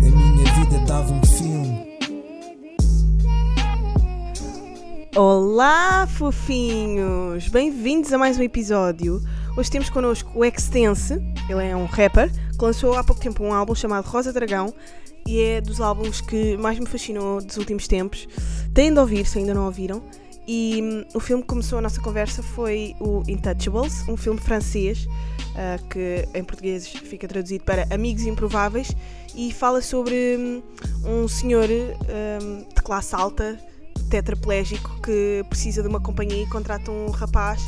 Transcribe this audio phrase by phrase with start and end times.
[0.00, 1.98] A minha vida dava um filme.
[5.16, 7.48] Olá, fofinhos!
[7.48, 9.20] Bem-vindos a mais um episódio.
[9.56, 11.14] Hoje temos connosco o Extense,
[11.48, 14.72] ele é um rapper que lançou há pouco tempo um álbum chamado Rosa Dragão
[15.26, 18.26] e é dos álbuns que mais me fascinou dos últimos tempos.
[18.72, 20.02] Têm de ouvir se ainda não ouviram.
[20.50, 25.06] E hum, o filme que começou a nossa conversa foi o Intouchables, um filme francês
[25.54, 28.96] ah, que em português fica traduzido para Amigos Improváveis
[29.34, 30.62] e fala sobre hum,
[31.04, 33.58] um senhor hum, de classe alta
[34.08, 37.60] tetraplégico que precisa de uma companhia e contrata um rapaz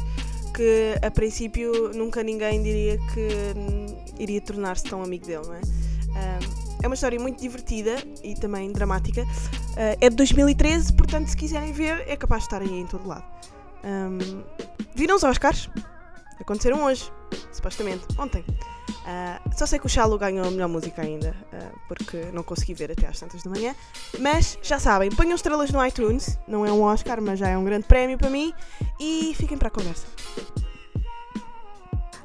[0.54, 3.86] que a princípio nunca ninguém diria que hum,
[4.18, 5.60] iria tornar-se tão amigo dele, não é?
[6.82, 9.22] É uma história muito divertida e também dramática.
[9.22, 13.06] Uh, é de 2013, portanto, se quiserem ver, é capaz de estar aí em todo
[13.06, 13.24] lado.
[13.84, 14.42] Hum,
[14.94, 15.68] viram os Oscars?
[16.40, 17.12] Aconteceram hoje,
[17.52, 18.44] supostamente, ontem.
[19.00, 22.74] Uh, só sei que o Chalo ganhou a melhor música ainda, uh, porque não consegui
[22.74, 23.74] ver até às tantas da manhã.
[24.18, 27.64] Mas já sabem, ponham estrelas no iTunes, não é um Oscar, mas já é um
[27.64, 28.54] grande prémio para mim.
[28.98, 30.06] E fiquem para a conversa.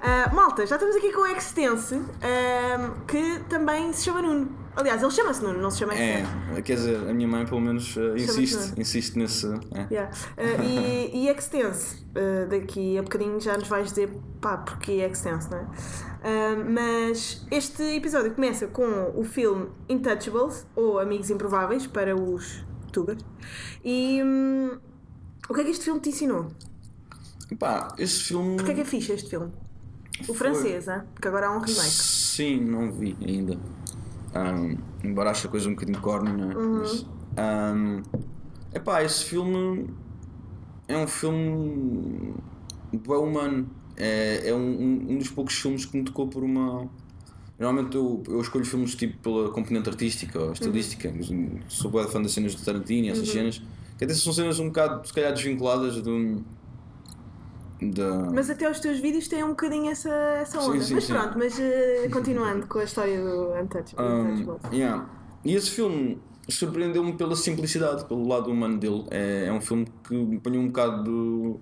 [0.08, 4.56] Ah, malta, já estamos aqui com o Extense, ah, que também se chama Nuno.
[4.76, 6.32] Aliás, ele chama-se Nuno, não se chama Extense.
[6.56, 9.48] É, quer dizer, a minha mãe pelo menos uh, insiste, insiste nesse.
[9.48, 9.88] é.
[9.90, 10.16] Yeah.
[10.38, 12.06] Ah, e, e Extense,
[12.48, 16.56] daqui a bocadinho já nos vais dizer pá, porque Extense, não é?
[16.56, 23.18] Mas este episódio começa com o filme Intouchables, ou Amigos Improváveis, para os tugas.
[23.84, 24.78] E hum,
[25.50, 26.52] o que é que este filme te ensinou?
[27.58, 28.58] Pá, esse filme.
[28.58, 29.52] Porquê é que é fixe este filme?
[30.22, 31.02] O Foi- francês, hein?
[31.14, 31.74] porque agora há um remake.
[31.76, 33.58] Sim, não vi ainda.
[34.34, 36.56] Ahm, embora ache a coisa um bocadinho corny, não é?
[36.56, 36.80] Uhum.
[36.80, 37.06] Mas,
[37.38, 38.02] ahm,
[38.74, 39.90] epá, esse filme
[40.88, 42.34] é um filme
[42.92, 43.70] bem humano.
[43.98, 46.90] É, é um, um- um dos poucos filmes que me tocou por uma.
[47.58, 51.08] Normalmente eu, eu escolho filmes tipo pela componente artística ou estilística.
[51.10, 51.22] Uhum.
[51.32, 53.62] Hum, Sou de fã das cenas de Tarantino e essas cenas.
[53.98, 56.44] Que até são cenas um bocado, se calhar, desvinculadas do.
[57.82, 58.32] Da...
[58.34, 60.82] Mas até os teus vídeos têm um bocadinho essa, essa onda.
[60.82, 61.14] sim, mas sim.
[61.14, 65.06] pronto, mas eh, continuando com a história do Untouch- Um, yeah.
[65.44, 69.06] E esse filme surpreendeu-me pela simplicidade, pelo lado humano dele.
[69.12, 71.60] É, é um filme que me apanhou um bocado do.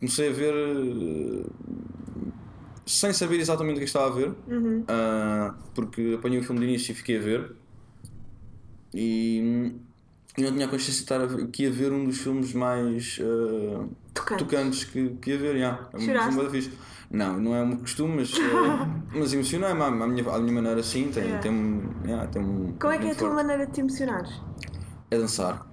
[0.00, 1.44] Comecei a ver eh,
[2.86, 4.82] sem saber exatamente o que estava a ver, Uhum.
[4.88, 7.52] ah, porque apanhei o filme de início e fiquei a ver.
[8.94, 9.78] E hum,
[10.38, 12.52] eu não tinha a consciência de estar a ver, que ia ver um dos filmes
[12.54, 13.84] mais ah,
[14.18, 14.44] Tocante.
[14.44, 15.54] tocantes que, que ia ver.
[15.56, 15.88] Yeah.
[15.92, 16.72] É um filme bué fixe.
[17.10, 18.40] Não, não é um costume, mas, eh,
[19.18, 21.10] mas emocionei-me à, minha, à minha maneira assim.
[21.10, 21.42] Tem, Yeah.
[21.42, 22.74] tem, um, yeah, tem um.
[22.78, 23.34] Como é que é a tua forte.
[23.42, 24.30] maneira de te emocionares?
[25.10, 25.66] É dançar.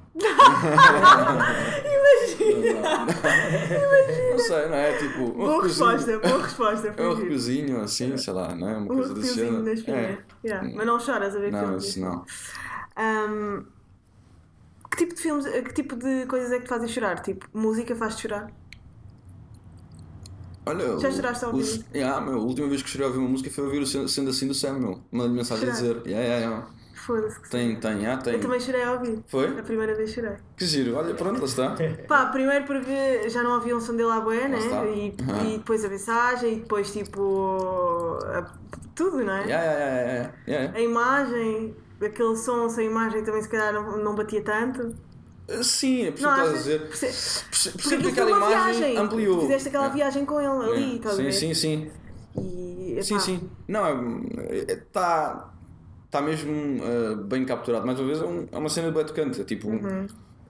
[1.83, 3.06] Imagina!
[4.31, 4.97] Não sei, não é?
[4.97, 5.22] Tipo.
[5.23, 5.89] um Boa arrepiozinho.
[5.91, 6.94] resposta, boa resposta.
[6.97, 8.77] É um arrepiozinho, assim, sei lá, não é?
[8.77, 9.69] Uma Um coisa desse género.
[9.73, 9.97] espinha.
[9.97, 10.17] É.
[10.45, 11.83] Yeah, Mas não choras a ver Não, filmes.
[11.85, 12.25] isso não.
[12.97, 13.63] Ahm,
[14.95, 17.19] que tipo de filmes, que tipo de coisas é que te fazem chorar?
[17.22, 18.51] Tipo, música faz-te chorar?
[20.67, 21.85] Olha, Já choraste ao o- ouvir?
[21.94, 24.07] Yeah, meu, a última vez que chorei a ouvir uma música foi a ouvir o
[24.07, 25.00] Sendo Assim do Sam, meu.
[25.11, 25.94] Manda mensagem a Choraste?
[26.00, 26.07] dizer.
[26.11, 26.67] Yeah, yeah, yeah.
[26.95, 27.39] Foda-se.
[27.51, 28.33] Tem, tem, yeah, tem.
[28.33, 29.23] Eu também chorei ao ouvir.
[29.28, 29.59] Foi?
[29.59, 30.38] A primeira vez chorei.
[30.57, 31.75] Que giro, olha, pronto, lá está.
[32.07, 34.57] Pá, primeiro porque já não havia um som dele à boia, né?
[34.95, 35.13] E,
[35.53, 38.17] e depois a mensagem, e depois tipo.
[38.23, 38.51] a-
[38.95, 39.45] tudo, não é?
[39.45, 40.77] Yeah, yeah, yeah, yeah, yeah.
[40.77, 44.95] A imagem, aquele som sem imagem também se calhar não, não batia tanto.
[45.50, 46.81] Uh, Sim, é por isso que estás a dizer.
[46.88, 48.97] Perce- Percebo que aquela imagem viagem.
[48.97, 49.41] ampliou.
[49.41, 50.03] Fizeste aquela Yeah.
[50.03, 51.31] viagem com ele ali, estás a Sim, ver?
[51.33, 51.91] sim, sim.
[52.38, 53.50] E, Sim, sim.
[53.67, 54.22] Não,
[54.67, 55.53] está
[56.09, 57.85] tá mesmo uh, bem capturado.
[57.85, 59.41] Mais uma vez, é, um- é uma cena de tocante.
[59.41, 59.69] É tipo.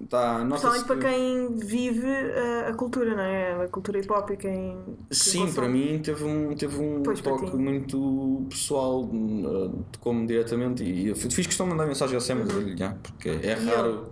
[0.09, 3.63] Tá, Principalmente para que- quem vive a, a cultura, não é?
[3.63, 4.51] A cultura hip hop e quem.
[4.53, 5.53] quem Sim, consome.
[5.55, 11.15] para mim teve um, teve um Pois, toque muito pessoal, uh, tocou-me diretamente e eu
[11.15, 14.09] fiz questão de mandar mensagem ao Sam a dizer-lhe, "Já", porque é E raro.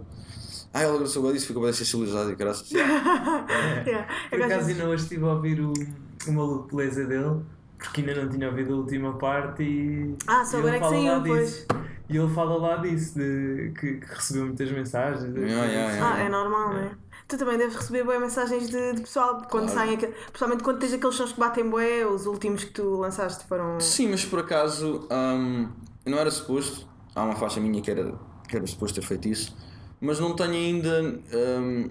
[0.73, 2.71] Ah, ele agradeceu bem disso, ficou bem sensibilizado e graças.
[3.85, 4.07] Yeah.
[4.29, 5.73] Por Eu acaso ainda hoje estive a ouvir o,
[6.27, 7.41] o maluco beleza dele,
[7.83, 10.15] porque ainda não tinha ouvido a última parte e.
[10.27, 11.49] Ah, só e agora é ele que fala lá saiu, pois.
[11.49, 11.67] disso.
[12.09, 15.33] E ele fala lá disso, de, que, que recebeu muitas mensagens.
[15.33, 16.15] de- Yeah, yeah, yeah.
[16.15, 16.91] Ah, é normal, não é?
[17.27, 19.87] Tu também deves receber boas mensagens de, de pessoal quando Claro.
[19.87, 23.79] saem, principalmente quando tens aqueles sons que batem bué, os últimos que tu lançaste foram.
[23.79, 25.69] Sim, mas por acaso um,
[26.05, 26.85] não era suposto.
[27.15, 28.13] Há uma faixa minha que era,
[28.47, 29.55] que era suposto ter feito isso,
[30.01, 31.01] mas não tenho ainda.
[31.33, 31.89] um,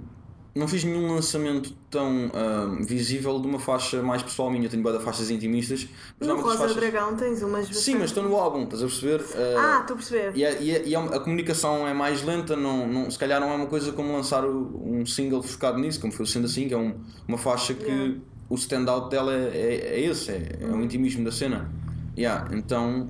[0.55, 4.67] não fiz nenhum lançamento tão ah, visível de uma faixa mais pessoal minha.
[4.67, 5.89] Eu tenho boa faixas intimistas,
[6.21, 6.77] mas No Rosa faixas.
[6.77, 9.25] Dragão tens umas Sim, mas estão no álbum, estás a perceber?
[9.35, 10.33] Ah, Ah, estou a perceber.
[10.37, 13.41] e, a, e a- e a- a comunicação é mais lenta, não, não, se calhar
[13.41, 16.47] não é uma coisa como lançar o- um single focado nisso, como foi o Sendo
[16.47, 16.95] Assim, que é um-
[17.27, 18.15] uma faixa que Yeah.
[18.51, 21.71] o standout dela é, é, é esse, é, é o intimismo da cena.
[22.19, 23.09] Yeah, então,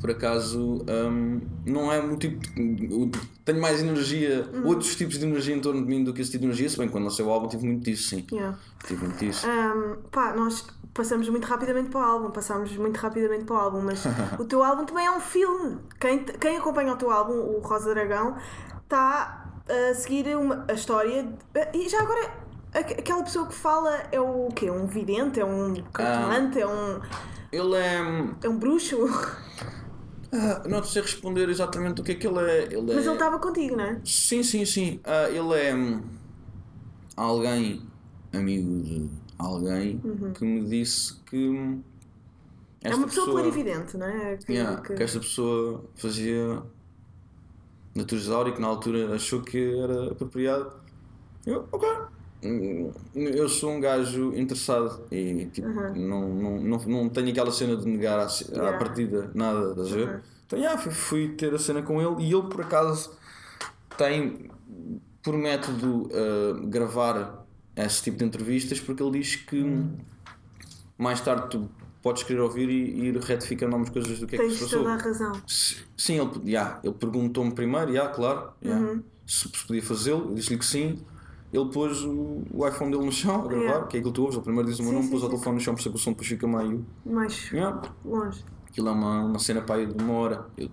[0.00, 2.38] por acaso, hum, não é um tipo.
[2.58, 3.10] eu
[3.44, 6.40] Tenho mais energia, outros tipos de energia em torno de mim do que esse tipo
[6.42, 8.26] de energia, se bem que quando lancei o álbum tive muito disso, sim.
[8.32, 8.58] Yeah.
[8.86, 9.46] Tive muito disso.
[9.48, 13.80] Ahm, pá, nós passamos muito rapidamente para o álbum, passámos muito rapidamente para o álbum,
[13.82, 14.02] mas
[14.38, 15.78] o teu álbum também é um filme.
[16.00, 18.36] Quem, quem acompanha o teu álbum, o Rosa Dragão,
[18.82, 21.22] está a seguir uma, a história.
[21.22, 22.30] de- e já agora,
[22.74, 24.70] aqu- aquela pessoa que fala é o quê?
[24.70, 25.38] Um vidente?
[25.38, 26.60] É um cartomante?
[26.60, 27.00] É, um,
[27.52, 27.98] Ele é.
[28.42, 28.96] é um bruxo?
[30.36, 32.64] ah, não sei responder exatamente o que é que ele é.
[32.64, 33.06] Ele Mas é...
[33.06, 34.02] ele estava contigo, não é?
[34.04, 35.00] Sim, sim, sim.
[35.04, 36.02] Ah, ele é hum,
[37.16, 37.82] alguém,
[38.32, 40.00] amigo de alguém,
[40.34, 41.36] que me disse que.
[41.36, 41.82] hum,
[42.84, 44.36] É uma pessoa, clarividente, não é?
[44.36, 46.62] Que- Yeah, que- que esta pessoa fazia
[47.94, 50.72] natural e que na altura achou que era apropriado.
[51.46, 51.88] Eu, ok.
[52.42, 57.76] Hum, Eu sou um gajo interessado e tipo, não, não, não, não tenho aquela cena
[57.76, 58.78] de negar à, à Yeah.
[58.78, 60.22] partida nada, estás a ver?
[60.46, 63.10] Então, yeah, fui, fui ter a cena com ele e ele por acaso
[63.96, 64.50] tem
[65.22, 67.44] por método uh, gravar
[67.74, 69.64] esse tipo de entrevistas porque ele diz que
[70.98, 71.68] mais tarde tu
[72.02, 74.64] podes querer ouvir e, e ir retificando algumas coisas do que é que Tens se
[74.64, 74.78] passou.
[74.84, 75.32] toda a razão.
[75.96, 79.02] Sim, ele, yeah, ele perguntou-me primeiro, yeah, claro, yeah, Uhum.
[79.26, 80.98] se, se podia fazê-lo, eu disse-lhe que sim.
[81.58, 83.86] Ele pôs o, o iPhone dele no chão a gravar, Yeah.
[83.86, 84.36] que é aquilo que tu ouves.
[84.36, 85.88] Ele primeiro diz o meu nome, sim, pôs o sim, telefone no chão, por isso
[85.88, 86.86] é que o som depois fica meio.
[87.04, 87.80] Mais Yeah.
[88.04, 88.44] longe.
[88.68, 90.46] Aquilo é uma, uma cena para aí de uma hora.
[90.58, 90.68] Eu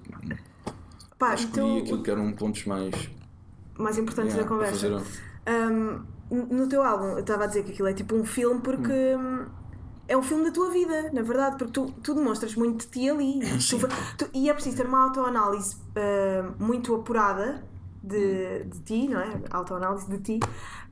[1.18, 3.10] Pá, escolhi então, aquilo que eram pontos mais.
[3.78, 5.04] mais importantes yeah, da conversa.
[5.48, 6.02] Um,
[6.32, 9.46] no teu álbum, eu estava a dizer que aquilo é tipo um filme porque hum,
[10.08, 13.10] é um filme da tua vida, na verdade, porque tu, tu demonstras muito de ti
[13.10, 13.40] ali.
[13.70, 13.78] Tu,
[14.18, 17.64] tu- e é preciso ter uma autoanálise hum, muito apurada
[18.04, 19.42] de, de ti, não é?
[19.52, 20.40] Autoanálise de ti.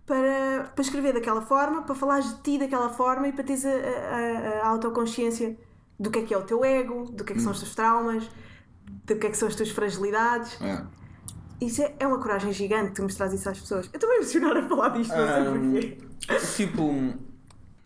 [0.06, 3.70] Para, para escrever daquela forma, para falares de ti daquela forma e para teres a,
[3.70, 5.58] a- a autoconsciência
[6.00, 7.76] do que é que é o teu ego, do que é que são os teus
[7.76, 8.30] traumas,
[9.06, 10.58] do que é que são as tuas fragilidades.
[10.60, 10.88] Yeah.
[11.62, 13.86] Isso é, é uma coragem gigante tu mostrar isso às pessoas.
[13.86, 16.48] Eu estou bem emocionada a falar disto, não sei porquê.
[16.56, 17.14] tipo,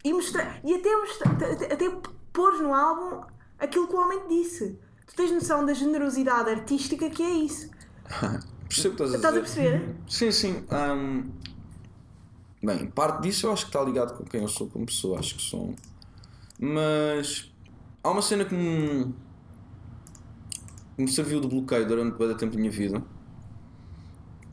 [0.04, 1.98] E, mostrar, e até, mostrar, até, até
[2.32, 3.22] pôr no álbum
[3.60, 4.80] aquilo que o homem te disse.
[5.06, 7.70] Tu tens noção da generosidade artística que é isso.
[8.68, 9.42] percebo o que estás a Estás a dizer.
[9.42, 9.96] perceber?
[10.08, 10.64] Sim, sim.
[10.72, 11.32] hum,
[12.64, 15.36] bem, parte disso eu acho que está ligado com quem eu sou como pessoa, acho
[15.36, 15.76] que sou.
[16.60, 17.52] Mas
[18.04, 19.14] há uma cena que me,
[20.98, 23.04] me serviu de bloqueio durante muito tempo da minha vida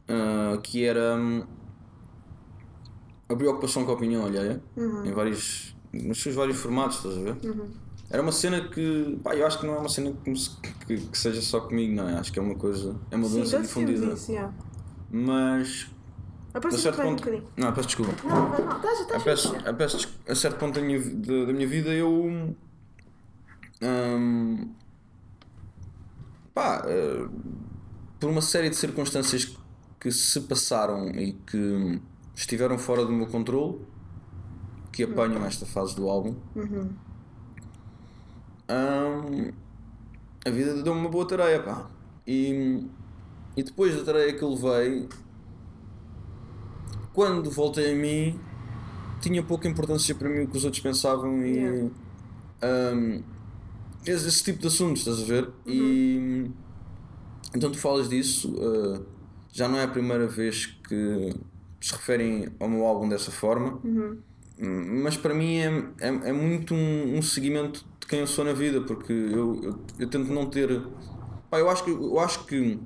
[0.08, 1.44] ah, que era hum,
[3.28, 4.62] a preocupação com a opinião alheia
[5.04, 7.36] em vários, nos seus vários formatos, estás a ver?
[8.12, 10.32] Era uma cena que, pá, eu acho que não é uma cena que,
[10.86, 12.14] que- que seja só comigo, não é?
[12.18, 14.06] Acho que é uma coisa, é uma Sim, doença temos difundida.
[14.12, 14.52] isso, yeah.
[15.10, 15.86] Mas
[16.54, 17.20] a certo um ponto.
[17.24, 17.48] bocadinho.
[17.56, 18.12] Não, peço desculpa.
[18.28, 19.68] Não, vai, não, estás, A, estás peço, fixe.
[19.68, 22.10] a, peço a certo ponto da minha, da, da minha vida eu.
[23.82, 24.68] hum,
[26.54, 27.26] pá, eh,
[28.20, 29.56] por uma série de circunstâncias
[29.98, 32.00] que se passaram e que
[32.34, 33.80] estiveram fora do meu controle,
[34.92, 36.34] que apanham esta fase do álbum,
[38.72, 39.52] hum,
[40.44, 41.90] a vida deu-me uma boa tareia, pá.
[42.26, 42.86] E,
[43.56, 45.08] e depois da tareia que eu levei,
[47.12, 48.38] quando voltei a mim,
[49.20, 51.56] tinha pouca importância para mim o que os outros pensavam e.
[51.56, 51.90] Yeah.
[52.94, 53.22] hum,
[54.04, 55.48] esse, esse tipo de assuntos, estás a ver?
[55.66, 56.50] E.
[57.54, 59.04] Então tu falas disso, uh,
[59.52, 61.34] já não é a primeira vez que
[61.80, 64.16] se referem ao meu álbum dessa forma, Hum,
[64.58, 65.68] mas para mim é,
[66.00, 69.78] é, é muito um, um seguimento de quem eu sou na vida, porque eu, eu,
[69.98, 70.82] eu tento não ter.
[71.50, 72.78] Pá, eu, acho que, eu acho que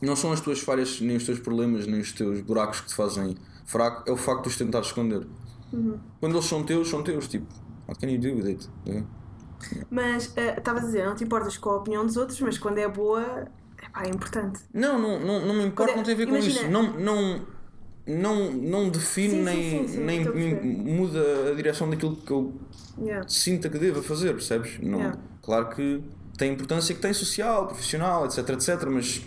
[0.00, 2.94] não são as tuas falhas, nem os teus problemas, nem os teus buracos que te
[2.94, 5.26] fazem fraco, é o facto de os tentar esconder.
[6.20, 7.46] Quando eles são teus, são teus, tipo,
[7.88, 8.68] what can you do with it?
[8.86, 9.02] É.
[9.90, 12.78] Mas eh, estavas a dizer, não te importas com a opinião dos outros, mas quando
[12.78, 13.46] é boa,
[13.82, 14.60] epá, é importante.
[14.74, 16.70] Não, não, não, não me importa, é- não tem a ver com imagina- isso.
[16.70, 17.40] Não, não,
[18.06, 20.24] não, não define Sim, nem, sim, sim, nem
[20.94, 22.52] muda a direção daquilo que eu
[23.00, 23.26] Yeah.
[23.26, 24.78] sinta que deva fazer, percebes?
[24.80, 25.18] Não, Yeah.
[25.40, 26.02] Claro que
[26.36, 29.22] tem a importância que tem social, profissional, etc, etc, mas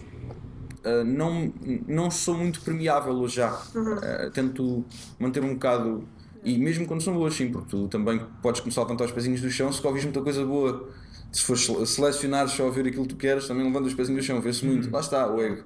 [0.84, 1.52] ah, não,
[1.88, 3.60] não sou muito permeável hoje já.
[3.74, 3.96] Uhum.
[3.96, 4.86] Ah, tento
[5.20, 6.08] manter um bocado.
[6.44, 9.42] E mesmo quando são boas, sim, porque tu também podes começar a levantar os pezinhos
[9.42, 10.88] do chão se ouvires muita coisa boa.
[11.32, 14.26] Se fores sele- selecionar só ver aquilo que tu queres, também levanta os pezinhos do
[14.28, 14.90] chão, vê-se muito.
[14.92, 15.64] Lá está, o ego.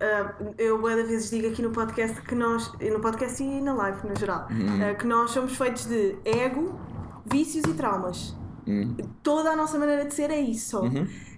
[0.00, 4.06] Ah, eu várias vezes digo aqui no podcast que nós, no podcast e na live
[4.08, 4.90] no geral, Uhum.
[4.90, 6.78] ah, que nós somos feitos de ego,
[7.26, 8.34] vícios e traumas.
[8.66, 8.96] Uhum.
[9.22, 10.82] Toda a nossa maneira de ser é isso só.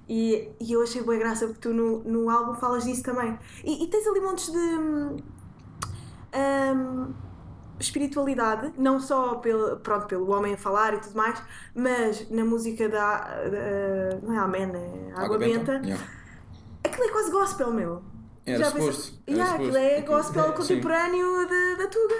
[0.08, 3.38] E, e eu achei boa graça porque tu no, no álbum falas disso também.
[3.64, 5.16] E, e tens ali montes de hum,
[6.34, 7.12] hum,
[7.78, 11.40] espiritualidade, não só pelo, pronto, pelo homem a falar e tudo mais,
[11.74, 13.18] mas na música da.
[13.20, 15.72] da- não é Amém, é Água, Benta.
[15.84, 16.04] Yeah.
[16.90, 18.02] Aquilo é quase gospel, meu.
[18.46, 19.76] Era Já suposto, pensa- era Yeah, suposto.
[19.76, 20.52] aquilo é gospel sim.
[20.54, 22.14] contemporâneo de- da Tuga.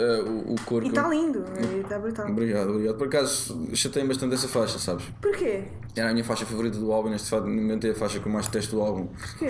[0.00, 1.44] Eh, o, o cor E está lindo,
[1.82, 2.30] está brutal.
[2.30, 2.96] Obrigado, obrigado.
[2.96, 5.04] Por acaso chatei bastante essa faixa, sabes?
[5.20, 5.64] Porquê?
[5.96, 8.46] Era a minha faixa favorita do álbum, neste momento é a faixa que eu mais
[8.46, 9.06] detesto do álbum.
[9.08, 9.48] Porquê?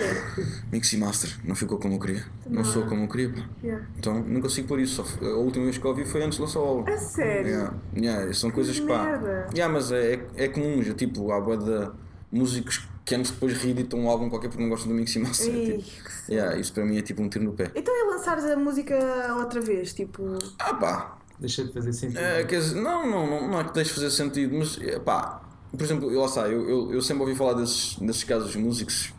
[0.71, 2.25] Mix e Master, não ficou como eu queria.
[2.47, 3.33] Não sou como eu queria.
[3.63, 3.85] Yeah.
[3.97, 5.05] Então não consigo pôr isso.
[5.21, 6.91] A última vez que eu ouvi foi antes de lançar o álbum.
[6.91, 7.47] A sério?
[7.47, 9.03] Yeah, yeah, são coisas que pá.
[9.03, 9.47] merda.
[9.53, 11.91] Yeah, mas é, é, é comum, já, tipo, há boa de
[12.31, 15.47] músicos que anos depois reeditam um álbum qualquer porque não gostam do Mix e Master.
[15.55, 15.89] Ih, tipo,
[16.29, 17.71] yeah, isso para mim é tipo um tiro no pé.
[17.73, 18.95] Então é lançares a música
[19.39, 20.37] outra vez, tipo.
[20.59, 22.17] Ah pá, Deixa de fazer sentido.
[22.19, 24.99] É, quer dizer, não, não, não, não é que deixe de fazer sentido, mas é,
[24.99, 28.51] pá, por exemplo, eu, lá está, eu, eu, eu sempre ouvi falar desses, desses casos
[28.51, 29.13] de músicos,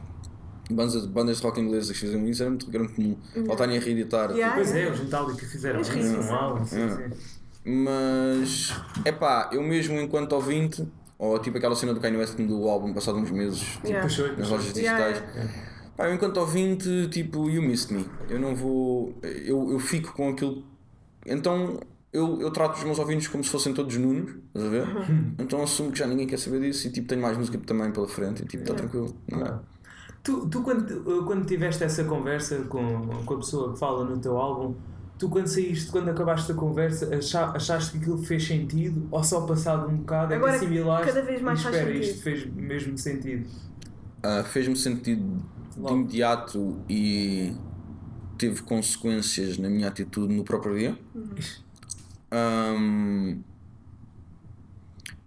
[0.70, 3.16] bandas, bandas de rock inglesas que fizeram isso, era muito, era muito comum.
[3.46, 4.32] Voltarem a reeditar.
[4.32, 4.54] Yeah.
[4.54, 6.88] Pois é, os Metallica fizeram Mas isso, um álbum, sim, É.
[7.08, 7.16] sim.
[7.64, 10.86] Mas é pá, eu mesmo enquanto ouvinte,
[11.18, 13.88] ou tipo aquela cena do Kanye West que mudou o álbum passado uns meses tipo,
[13.88, 14.06] Yeah.
[14.36, 15.58] Nas lojas Yeah, digitais.
[15.96, 18.06] Pá, eu enquanto ouvinte, tipo, you missed me.
[18.30, 19.18] Eu não vou.
[19.22, 20.62] Eu, eu fico com aquilo.
[21.26, 21.80] Então
[22.12, 24.82] eu, eu trato os meus ouvintes como se fossem todos nunos, estás a ver?
[24.82, 25.34] Uhum.
[25.38, 28.08] Então assumo que já ninguém quer saber disso e tipo, tenho mais música também pela
[28.08, 29.14] frente e tipo, está tranquilo.
[29.30, 29.58] Não é?
[30.22, 34.36] Tu, tu quando, quando tiveste essa conversa com, com a pessoa que fala no teu
[34.38, 34.74] álbum,
[35.18, 39.08] tu quando saíste, quando acabaste a conversa, acha- achaste que aquilo fez sentido?
[39.10, 41.06] Ou só passado um bocado é Agora, que assimilaste?
[41.08, 42.10] cada vez mais e faz espera, sentido.
[42.10, 43.46] isto fez mesmo sentido.
[44.22, 45.42] Ah, Fez-me sentido
[45.74, 45.94] de Logo.
[45.96, 47.52] imediato e
[48.36, 50.98] teve consequências na minha atitude no próprio dia.
[52.30, 53.40] Ahm,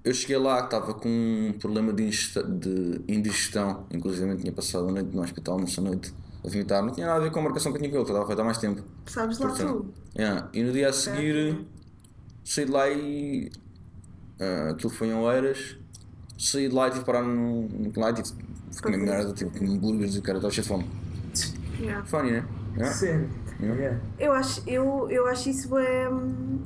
[0.03, 4.91] eu cheguei lá que estava com um problema de, de indigestão, inclusive tinha passado a
[4.91, 6.83] noite no hospital nessa noite vomitar.
[6.83, 8.41] Não tinha nada a ver com a marcação que eu tinha com ele, estava feito
[8.41, 8.81] há mais tempo.
[9.05, 10.19] Sabes lá Portanto, tu.
[10.19, 10.49] yeah.
[10.53, 11.65] E no dia a seguir
[12.43, 13.51] saí de lá e
[14.39, 15.77] ah, aquilo foi em Oeiras.
[16.37, 19.33] Saí de lá e tive que parar num, num lá e tive que comer merda,
[19.33, 20.89] tipo comer hambúrgueres e o cara estava cheio de fome.
[21.79, 22.05] Yeah.
[22.05, 22.45] Funny, né?
[22.75, 23.27] Yeah.
[23.59, 23.79] Yeah.
[23.79, 23.99] Yeah.
[24.17, 26.61] Eu acho, eu, eu acho isso bem,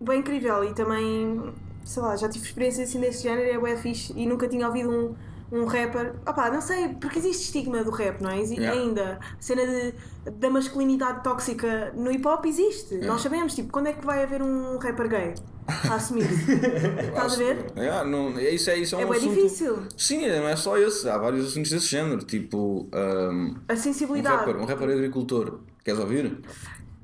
[0.00, 1.52] bem incrível e também,
[1.84, 4.66] sei lá, já tive experiências assim desse género e é bem fixe e nunca tinha
[4.66, 5.14] ouvido um,
[5.52, 6.14] um rapper.
[6.28, 8.40] Opá, não sei, porque existe estigma do rap, não é?
[8.40, 8.80] Exi- Yeah.
[8.80, 9.18] Ainda.
[9.20, 9.94] A cena de,
[10.32, 12.96] da masculinidade tóxica no hip hop existe.
[12.98, 15.34] Nós sabemos, tipo, quando é que vai haver um rapper gay
[15.88, 16.24] a assumir?
[17.08, 17.66] Estás a ver?
[17.76, 19.78] Yeah, não, é isso, é isso, é, É um bem assunto- difícil.
[19.96, 24.36] Sim, não é só esse, há vários assuntos desse género, tipo ahm, A um, sensibilidade.
[24.36, 26.40] rapper, um rapper agricultor, queres ouvir?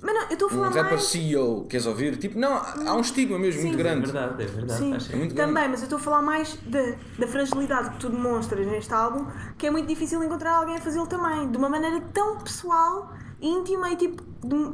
[0.02, 1.04] Mas não, eu estou a Um falar rapper mais.
[1.04, 2.16] CEO, queres ouvir?
[2.16, 3.68] Tipo, não, há um estigma mesmo Sim.
[3.68, 4.10] muito É grande.
[4.10, 4.78] verdade, é verdade.
[4.80, 5.16] Sim, sentido.
[5.18, 5.54] muito grande.
[5.54, 9.26] também, mas eu estou a falar mais da, da fragilidade que tu demonstras neste álbum,
[9.56, 13.90] que é muito difícil encontrar alguém a fazê-lo também, de uma maneira tão pessoal, íntima
[13.90, 14.22] e tipo.
[14.44, 14.72] De,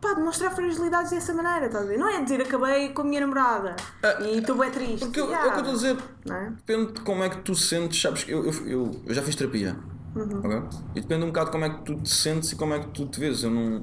[0.00, 1.98] pá, demonstrar fragilidades dessa maneira, estás a ver?
[1.98, 3.76] Não é dizer acabei com a minha namorada
[4.22, 5.02] e estou bem triste.
[5.02, 5.96] Ah, Porque eu- é o que eu estou a dizer,
[6.30, 6.50] é?
[6.50, 8.24] depende de como é que tu sentes, sabes?
[8.26, 9.76] Eu, eu, eu, eu já fiz terapia,
[10.16, 10.38] Uhum.
[10.42, 10.62] ok?
[10.94, 12.86] E depende um bocado de como é que tu te sentes e como é que
[12.88, 13.42] tu te vês.
[13.42, 13.82] Eu não.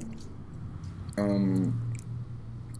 [1.22, 1.72] Hum,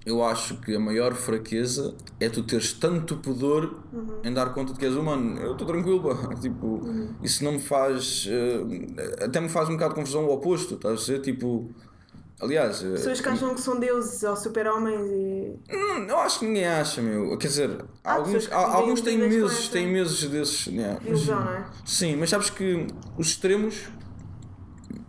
[0.07, 4.21] eu acho que a maior fraqueza é tu teres tanto pudor Uhum.
[4.25, 5.39] em dar conta de que és humano.
[5.41, 6.35] Eu estou tranquilo, pá.
[6.41, 7.15] Tipo, Uhum.
[7.23, 8.27] isso não me faz.
[8.29, 11.21] eh, até me faz um bocado de confusão o oposto, estás a ser?
[11.21, 11.71] Tipo.
[12.41, 12.83] Aliás.
[12.85, 15.57] eh, Pessoas que acham que são deuses ou super-homens e.
[15.77, 17.37] Hum, eu acho que ninguém acha, meu.
[17.37, 20.67] Quer dizer, Há alguns, há- alguns têm meses, têm meses desses.
[20.69, 20.99] yeah.
[21.05, 21.67] ilusão, não é?
[21.85, 22.87] Sim, mas sabes que
[23.19, 23.89] os extremos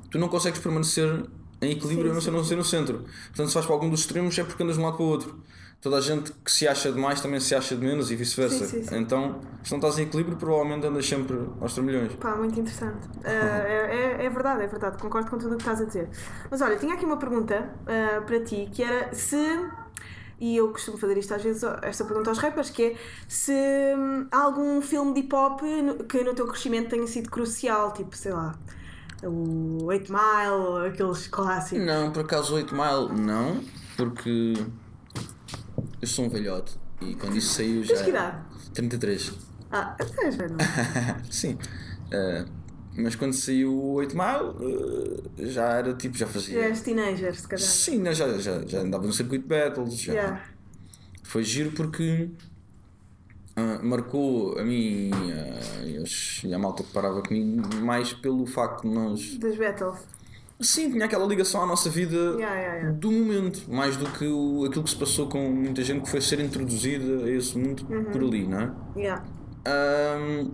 [0.10, 1.24] tu não consegues permanecer
[1.62, 3.06] em equilíbrio Sim, a não ser, não ser no centro.
[3.28, 5.10] Portanto, se vais para algum dos extremos é porque andas de um lado para o
[5.10, 5.40] outro.
[5.82, 8.98] Toda a gente que se acha de mais também se acha de menos e vice-versa.
[8.98, 12.14] Então, se não estás em equilíbrio, provavelmente andas sempre aos tramilhões.
[12.16, 13.08] Pá, muito interessante.
[13.20, 16.10] Uh, é, é, é verdade, é verdade, concordo com tudo o que estás a dizer.
[16.52, 19.38] Mas olha, tinha aqui uma pergunta uh, para ti que era se.
[20.38, 22.96] E eu costumo fazer isto às vezes, esta pergunta aos rappers, que é
[23.28, 23.54] se
[23.98, 25.60] hum, há algum filme de hip hop
[26.08, 28.56] que no teu crescimento tenha sido crucial, tipo, sei lá,
[29.24, 31.86] o 8 Mile, aqueles clássicos.
[31.86, 33.62] Não, por acaso 8 Mile não,
[33.98, 34.54] porque
[36.02, 37.94] eu sou um velhote e quando isso saiu já.
[37.94, 38.38] Tens que idade?
[38.74, 39.34] 33.
[39.72, 40.58] Ah, até já não.
[41.30, 41.58] Sim.
[42.12, 42.46] Eh,
[42.98, 46.60] mas quando saiu o 8 Mile, eh, já era tipo, já Já fazia.
[46.62, 47.66] és teenager, se calhar.
[47.68, 50.00] Sim, já, já, já andava no circuito de battles.
[50.00, 50.14] Já.
[50.14, 50.44] Yeah.
[51.24, 52.30] Foi giro porque.
[53.60, 55.86] Ah, marcou a mim ah,
[56.46, 59.38] e a malta que parava comigo mais pelo facto de nós.
[59.38, 60.00] Das battles.
[60.62, 62.92] Sim, tinha aquela ligação à nossa vida Yeah, yeah, yeah.
[62.92, 66.20] do momento, mais do que o, aquilo que se passou com muita gente que foi
[66.20, 68.04] ser introduzida a esse mundo Uhum.
[68.06, 68.72] por ali, não é?
[68.98, 69.24] Yeah.
[69.66, 70.52] Ahm,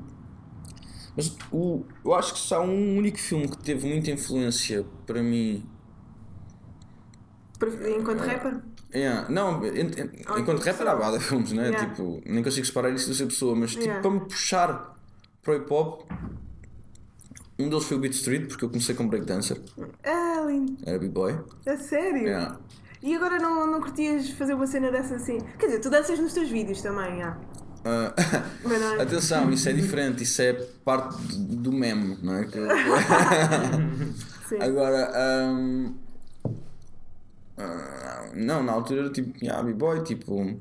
[1.18, 5.24] mas o, eu acho que só há um único filme que teve muita influência para
[5.24, 5.64] mim.
[7.98, 8.62] Enquanto rapper?
[8.96, 11.68] Yeah, não, en- en- Ah, enquanto rapper há vários filmes, né?
[11.70, 11.90] Yeah.
[11.90, 14.02] Tipo, nem consigo separar isso dessa pessoa, mas tipo, Yeah.
[14.02, 14.96] para me puxar
[15.44, 16.10] para o hip hop,
[17.60, 19.62] um deles foi o Beat Street, porque eu comecei com breakdancer,
[20.04, 20.78] Ah, lindo.
[20.86, 21.38] era b-boy.
[21.68, 22.24] A sério?
[22.24, 22.58] Yeah.
[23.04, 25.38] E agora não, não curtias fazer uma cena dessa assim?
[25.60, 27.38] Quer dizer, tu danças nos teus vídeos também, ah.
[27.84, 28.14] Não é?
[29.04, 32.46] atenção, isso é diferente, isso é parte do meme, não é?
[32.50, 32.60] Que-
[34.50, 34.58] Sim.
[34.62, 35.94] Agora, ahm,
[37.58, 40.58] ah, não, na altura era tipo, yeah, b-boy, tipo.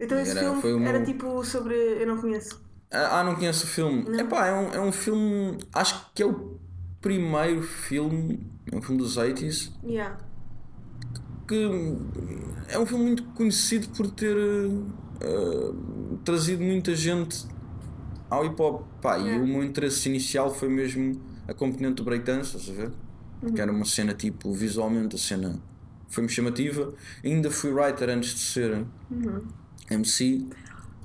[0.00, 1.74] Então esse era- filme foi o era tipo sobre.
[1.74, 2.62] Eu não conheço.
[2.90, 4.18] Ah, ah, não conheço o filme.
[4.18, 5.58] Epá, é um, é um filme.
[5.72, 6.58] Acho que é o
[7.00, 8.46] primeiro filme.
[8.70, 9.72] É um filme dos 80s.
[9.84, 10.18] Yeah.
[11.46, 11.64] Que
[12.68, 14.36] é um filme muito conhecido por ter
[15.22, 15.74] ah,
[16.24, 17.46] trazido muita gente
[18.30, 18.82] ao hip hop.
[19.02, 19.42] Pá, e Yeah.
[19.44, 22.92] o meu interesse inicial foi mesmo a componente do breakdance, estás a ver?
[23.54, 25.58] Que era uma cena tipo, visualmente a cena
[26.08, 26.92] foi-me chamativa.
[27.24, 28.84] Ainda fui writer antes de ser
[29.90, 30.46] MC.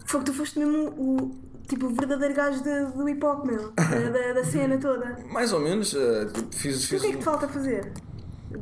[0.05, 1.43] Foi que tu foste mesmo o.
[1.67, 3.71] Tipo, o verdadeiro gajo de- do hip hop, meu.
[3.71, 5.17] Da, da, cena toda.
[5.31, 6.75] Mais ou menos, ah, tipo, fiz.
[6.75, 7.93] E o fiz que é que te falta fazer?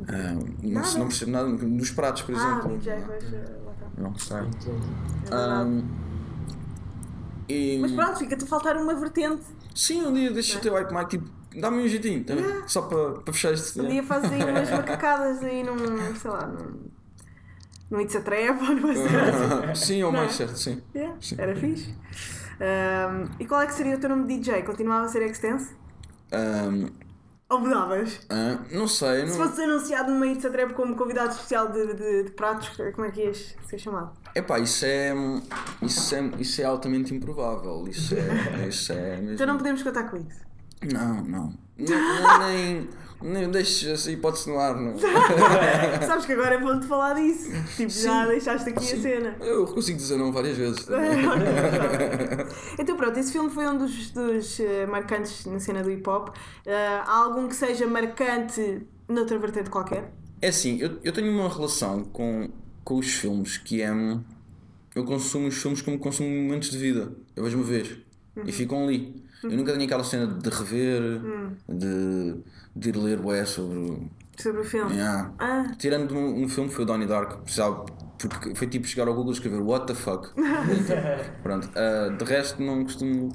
[0.08, 0.98] Ah, não, Nada?
[0.98, 2.78] não percebo nada dos pratos, por Ah, exemplo.
[2.78, 3.24] DJ, pois.
[3.32, 3.86] eh, lá está.
[3.98, 4.38] Não sei.
[7.48, 9.42] É e, Mas pronto, fica-te a faltar uma vertente.
[9.74, 12.44] sim, um dia deixa o teu white mic, tipo, dá-me um jeitinho, tá bem?
[12.66, 13.80] só para, para fechar este.
[13.80, 15.76] Um dia fazes aí umas macacadas aí num.
[16.16, 16.90] sei lá, num.
[17.90, 19.84] num It's a Trap ou numa cena assim.
[19.86, 20.34] sim, ou mais é?
[20.34, 20.82] certo, sim.
[20.94, 21.94] Yeah, Era fixe.
[22.60, 24.62] Ahm, e qual é que seria o teu nome de DJ?
[24.62, 25.74] Continuava a ser Extense?
[26.32, 26.86] Ahm,
[27.50, 28.20] Ou mudavas?
[28.30, 29.46] ah, não sei, Se não.
[29.48, 33.10] fosse anunciado numa It's a Trap como convidado especial de, de, de pratos, como é
[33.10, 34.12] que ias ser chamado?
[34.34, 35.12] Epá, isso é,
[35.82, 36.30] isso é.
[36.38, 37.84] Isso é altamente improvável.
[37.86, 38.68] Isso é.
[38.68, 39.32] Isso é mesmo.
[39.34, 40.40] Então não podemos contar com isso.
[40.92, 41.54] Não, não.
[41.78, 41.98] Nem.
[42.38, 42.88] nem,
[43.22, 44.94] nem deixes essa hipótese no ar, não.
[46.06, 47.50] Sabes que agora é bom-te falar disso.
[47.76, 48.28] Tipo, já Sim.
[48.28, 49.02] deixaste aqui a Sim.
[49.02, 49.36] cena.
[49.40, 50.86] Eu consigo dizer não várias vezes.
[52.78, 56.34] Então pronto, esse filme foi um dos, dos eh, marcantes na cena do hip hop.
[56.66, 60.12] Eh, há algum que seja marcante noutra vertente qualquer?
[60.40, 62.48] É assim, eu, eu tenho uma relação com,
[62.84, 63.92] com os filmes que é.
[63.92, 64.22] hum,
[64.94, 67.12] Eu consumo os filmes como consumo momentos de vida.
[67.36, 67.96] Eu vejo uma vez
[68.44, 69.22] e ficam ali.
[69.44, 71.20] Eu nunca tenho aquela cena de rever,
[71.68, 72.36] de,
[72.76, 74.10] de ir ler ué, sobre.
[74.38, 74.94] Sobre o filme?
[74.94, 75.32] Yeah.
[75.38, 77.84] Ah, Tirando um, um filme que foi o Donnie Dark, precisava,
[78.18, 80.30] porque foi tipo chegar ao Google e escrever What the fuck.
[81.42, 83.30] Pronto, ah, de resto não costumo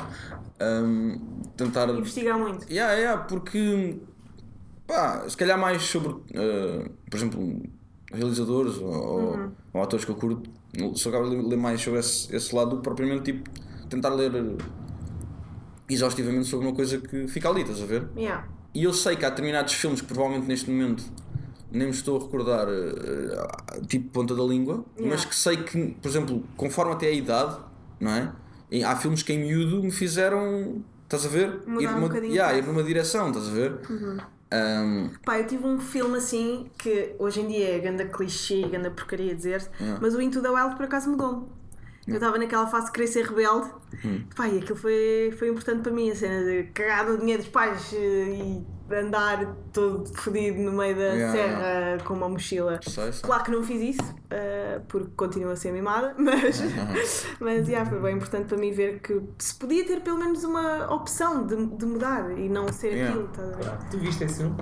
[0.60, 1.18] ahm,
[1.56, 1.90] tentar.
[1.90, 2.66] investigar muito.
[2.72, 4.00] Yeah, yeah, porque
[4.88, 7.62] pá, se calhar mais sobre, uh, por exemplo,
[8.12, 10.50] realizadores ou, ou- ou atores que eu curto,
[10.96, 13.50] só acabo de ler mais sobre esse, esse lado do que propriamente tipo
[13.90, 14.58] tentar ler uh,
[15.90, 18.08] exaustivamente sobre uma coisa que fica ali, estás a ver?
[18.16, 18.48] Yeah.
[18.74, 21.04] E eu sei que há determinados filmes que provavelmente neste momento
[21.72, 25.16] nem me estou a recordar uh, tipo ponta da língua, Yeah.
[25.16, 27.58] mas que sei que, por exemplo, conforme até a idade,
[28.00, 28.32] não é?
[28.70, 31.62] E há filmes que em miúdo me fizeram, estás a ver?
[31.66, 33.80] Mudar ir, um numa, yeah, ir numa direção, estás a ver?
[34.54, 38.90] Um, Pá, eu tive um filme assim que hoje em dia é ganda clichê, ganda
[38.90, 40.00] porcaria dizer Yeah.
[40.02, 41.48] mas o Into the Wild por acaso mudou-me.
[42.08, 43.70] Eu estava naquela fase de querer ser rebelde.
[44.06, 44.24] Hum.
[44.40, 47.92] E aquilo foi, foi importante para mim, a cena de cagar no dinheiro dos pais
[47.94, 52.80] eh, e andar todo fodido no meio da Yeah, serra com uma mochila.
[52.82, 53.22] sei, sei.
[53.22, 56.62] Claro que não fiz isso, eh, porque continuo a ser mimada, mas,
[57.40, 60.94] mas yeah, foi bem importante para mim ver que se podia ter pelo menos uma
[60.94, 63.10] opção de, de mudar e não ser Yeah.
[63.20, 63.78] aquilo, ver?
[63.92, 64.56] Tu viste esse filme?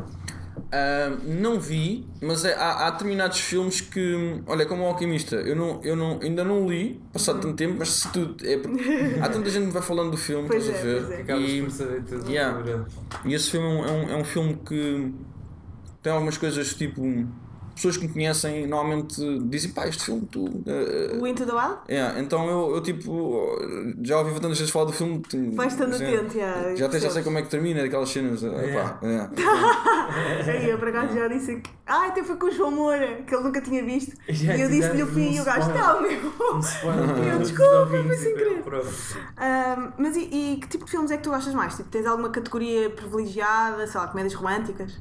[0.75, 5.55] Um, não vi, mas é- há, há determinados filmes que, olha, como o Alquimista, eu,
[5.55, 8.83] não, eu não, ainda não li, passado tanto tempo, mas se tu, é porque
[9.21, 11.25] há tanta gente que vai falando do filme, Pois estás a é, ver?
[11.25, 11.47] pois é.
[11.47, 12.85] E- por saber tudo Yeah.
[13.23, 15.13] E esse filme é um, é um, é um filme que
[16.01, 17.01] tem algumas coisas tipo.
[17.75, 20.63] Pessoas que me conhecem normalmente dizem pá, este filme tu.
[20.65, 21.77] eh, O Into the Wild?
[21.89, 23.57] é, então eu, eu tipo
[24.01, 25.19] já ouvi tantas vezes falar do filme.
[25.29, 28.09] tenho- Vais estando assim, atento, yeah, Já até já sei como é que termina aquelas
[28.09, 28.41] cenas.
[28.43, 29.29] eh, pá, é.
[30.51, 31.69] Aí eu por acaso já disse que.
[31.85, 34.15] Ah, até foi com o João Moura, que ele nunca tinha visto.
[34.29, 36.11] Já e eu disse-lhe o fim um e o gajo, não, meu.
[36.11, 38.63] Um Eu, desculpa, foi sem querer.
[39.97, 41.75] mas e, e que tipo de filmes é que tu gostas mais?
[41.75, 44.99] Tipo, tens alguma categoria privilegiada, sei lá, comédias românticas?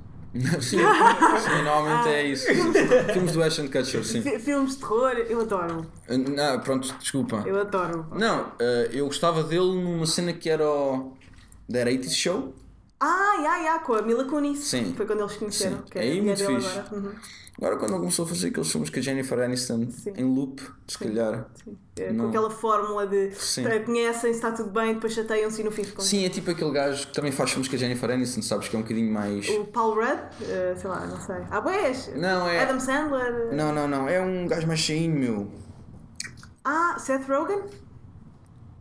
[0.60, 0.78] Sim, sim,
[1.64, 2.46] normalmente é isso.
[3.12, 4.20] Filmes do Ashton Kutcher, sim.
[4.22, 5.86] Fi- Filmes de terror, eu adoro.
[6.08, 7.42] Não, pronto, desculpa.
[7.46, 8.06] Eu adoro.
[8.12, 8.52] Não,
[8.92, 11.12] eu gostava dele numa cena que era o
[11.70, 12.54] That 80 Show.
[13.06, 14.60] Ah, já, já, com a Mila Kunis.
[14.64, 14.94] Sim.
[14.96, 15.78] Foi quando eles conheceram.
[15.78, 15.84] Sim.
[15.90, 16.78] Que é muito fixe.
[16.78, 16.86] agora.
[16.92, 17.12] Uhum.
[17.56, 20.12] Agora quando ele começou a fazer aqueles filmes com a Jennifer Aniston Sim.
[20.16, 21.46] em loop, se calhar.
[21.62, 21.76] Sim.
[21.96, 22.24] É, Não.
[22.24, 23.30] Com aquela fórmula de
[23.84, 26.04] conhecem-se, está tudo bem, depois chateiam-se e no fim ficam.
[26.04, 28.74] Sim, é tipo aquele gajo que também faz filmes com a Jennifer Aniston, sabes que
[28.74, 29.48] é um bocadinho mais.
[29.50, 31.36] O Paul Rudd, eh, sei lá, não sei.
[31.50, 32.10] Ah, boés!
[32.16, 32.60] Não, é.
[32.62, 33.54] Adam Sandler.
[33.54, 34.08] Não, não, não.
[34.08, 35.52] É um gajo mais cheinho, meu.
[36.64, 37.60] Ah, Seth Rogen?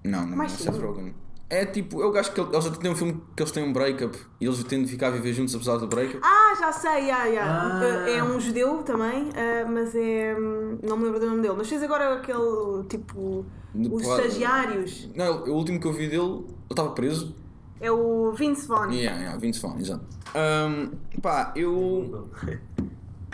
[0.03, 0.87] Não, não, não é Mais Seth cheinho?
[0.87, 1.15] Rogen.
[1.55, 3.71] É tipo, eu acho que ele- eles até têm um filme que eles têm um
[3.71, 6.19] breakup e eles têm de ficar a viver juntos apesar do breakup.
[6.23, 7.43] Ah, já sei, já, já.
[7.79, 8.09] Ah.
[8.09, 10.35] É um judeu também, eh, mas é.
[10.39, 11.53] hum, Não me lembro do nome dele.
[11.55, 13.45] Mas fez agora aquele tipo.
[13.75, 15.09] De Os estagiários.
[15.15, 17.35] Não, o último que eu vi dele, ele estava preso.
[17.79, 18.91] É o Vince Vaughn.
[18.91, 20.05] Yeah, yeah, Vince Vaughn, exato.
[20.33, 22.29] Ahm, pá, eu.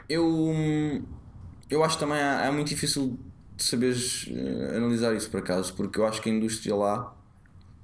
[0.08, 1.04] Eu.
[1.70, 3.18] Eu acho também é, é muito difícil
[3.56, 7.14] de saberes eh, analisar isso por acaso, porque eu acho que a indústria lá.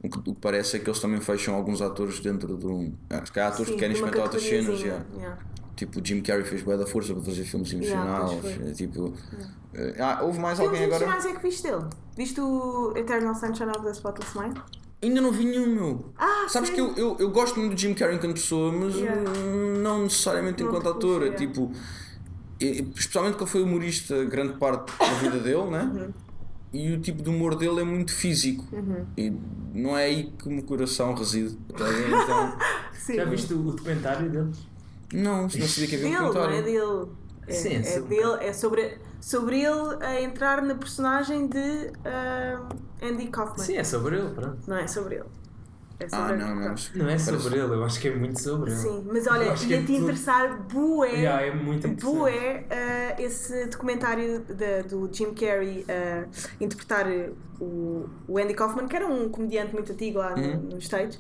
[0.06, 2.94] O que, o que parece é que eles também fecham alguns atores dentro de um.
[3.10, 4.80] Ah, se calhar atores Sim, que querem experimentar outras cenas.
[4.82, 5.06] yeah.
[5.18, 5.38] yeah.
[5.76, 8.70] Tipo, Jim Carrey fez bué da força para fazer filmes Yeah, emocionais.
[8.70, 9.14] eh, tipo,
[9.74, 11.04] eh, ah, houve mais Filmes alguém agora?
[11.04, 11.84] emocionais é que viste dele?
[12.16, 14.58] Viste o Eternal Sunshine of the Spotless Mind?
[15.04, 16.14] Ainda não vi nenhum, meu.
[16.18, 16.94] Ah, Sabes sério?
[16.94, 19.22] que eu, eu, eu gosto muito do Jim Carrey enquanto pessoa, mas Yeah.
[19.82, 21.24] não necessariamente Não enquanto ator.
[21.28, 21.70] É tipo,
[22.60, 25.84] especialmente que ele foi humorista grande parte da vida dele, né?
[25.94, 26.14] Uhum.
[26.74, 28.66] E o tipo de humor dele é muito físico.
[29.18, 29.32] E
[29.74, 31.58] não é aí que o meu coração reside.
[31.70, 32.58] Então,
[32.94, 33.16] Sim.
[33.16, 34.52] Já viste o, documentário dele?
[35.14, 37.12] não, não sabia que havia um Dele, não é dele.
[37.48, 42.68] É, Sim, é sobre- dele, é sobre, sobre ele a entrar na personagem de ah,
[43.02, 43.64] Andy Kaufman.
[43.64, 44.58] Sim, é sobre ele, pronto.
[44.68, 45.26] Não é sobre ele.
[46.00, 46.56] É Ah, não, não.
[46.56, 48.80] Não é sobre Parece- ele, eu acho que é muito sobre ele.
[48.80, 53.66] Sim, mas olha, que é ia-te tudo- interessar bué, Yeah, é muito bué ah, esse
[53.68, 56.26] documentário da- do Jim Carrey a
[56.62, 57.06] interpretar
[57.62, 60.62] o, o Andy Kaufman, que era um comediante muito antigo lá no- Uhum.
[60.74, 61.18] nos States.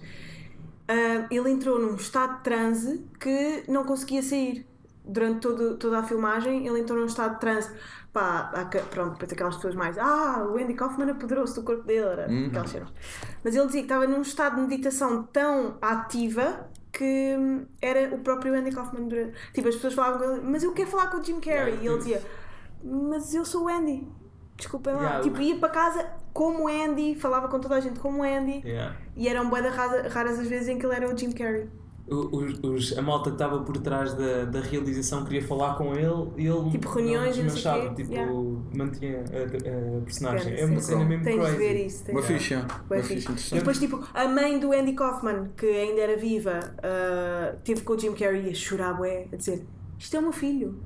[0.87, 4.65] Ah, ele entrou num estado de transe que não conseguia sair.
[5.07, 7.69] Durante todo, toda a filmagem, ele entrou num estado de transe.
[8.15, 9.97] Pá, há pronto, depois aquelas pessoas mais.
[9.97, 12.05] Ah, o Andy Kaufman apoderou-se do corpo dele.
[12.05, 12.47] Era Uhum.
[12.47, 12.89] aquelas cenas.
[13.43, 18.19] Mas ele dizia que estava num estado de meditação tão ativa que hum, era o
[18.19, 19.09] próprio Andy Kaufman.
[19.53, 21.73] Tipo, as pessoas falavam, com ele, mas eu quero falar com o Jim Carrey.
[21.73, 22.21] Yeah, e ele dizia,
[22.81, 24.07] mas eu sou o Andy.
[24.55, 25.01] Desculpem lá.
[25.01, 28.61] Yeah, tipo, ia para casa como Andy, falava com toda a gente como Andy.
[28.65, 28.95] Yeah.
[29.13, 31.69] E eram rasa- raras as vezes em que ele era o Jim Carrey.
[32.07, 36.29] Os, os- a malta que estava por trás da, da realização queria falar com ele
[36.37, 38.31] e ele Tipo, reuniões não não tipo, Yeah.
[38.77, 40.53] mantinha a, a personagem.
[40.59, 41.57] É uma cena mesmo Tens de crazy.
[41.57, 42.03] ver isso.
[42.05, 42.57] tens Uma ficha.
[42.59, 43.07] Uma fixe.
[43.07, 43.53] ficha E interessante.
[43.55, 47.99] depois, tipo, a mãe do Andy Kaufman, que ainda era viva, ah, teve com o
[47.99, 49.65] Jim Carrey a chorar, bué, a dizer:
[49.97, 50.77] Isto é o meu filho.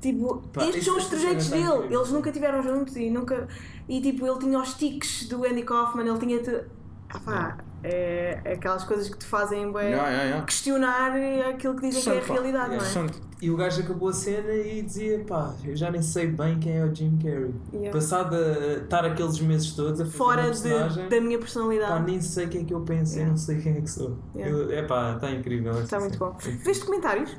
[0.00, 1.64] Tipo, Pá, estes são os essa trejeitos dele.
[1.64, 1.98] incrível.
[1.98, 3.46] Eles nunca tiveram juntos e nunca.
[3.86, 6.38] E tipo, ele tinha os tiques do Andy Kaufman, ele tinha.
[6.42, 6.62] Te...
[7.10, 10.44] Ah, pá, é, é aquelas coisas que te fazem bué, Yeah, yeah, yeah.
[10.46, 11.12] questionar
[11.48, 12.32] aquilo que dizem que é a pá.
[12.34, 13.10] realidade, não é?
[13.42, 16.76] E o gajo acabou a cena e dizia: pá, eu já nem sei bem quem
[16.76, 17.54] é o Jim Carrey.
[17.72, 17.90] Yeah.
[17.90, 22.04] Passado a estar aqueles meses todos a fazer Fora de, da minha pá, personalidade.
[22.04, 23.28] nem sei quem é que eu penso, Yeah.
[23.28, 24.18] eu não sei quem é que sou.
[24.36, 24.54] Yeah.
[24.58, 25.72] Eu- É pá, está incrível.
[25.80, 26.30] Está muito cena.
[26.32, 26.36] bom.
[26.62, 27.34] Vês documentários?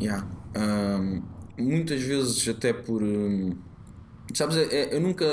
[0.00, 0.26] Yeah.
[0.56, 1.22] Um,
[1.58, 3.02] muitas vezes até por.
[3.02, 3.56] um,
[4.34, 5.24] sabes, é- é- eu nunca.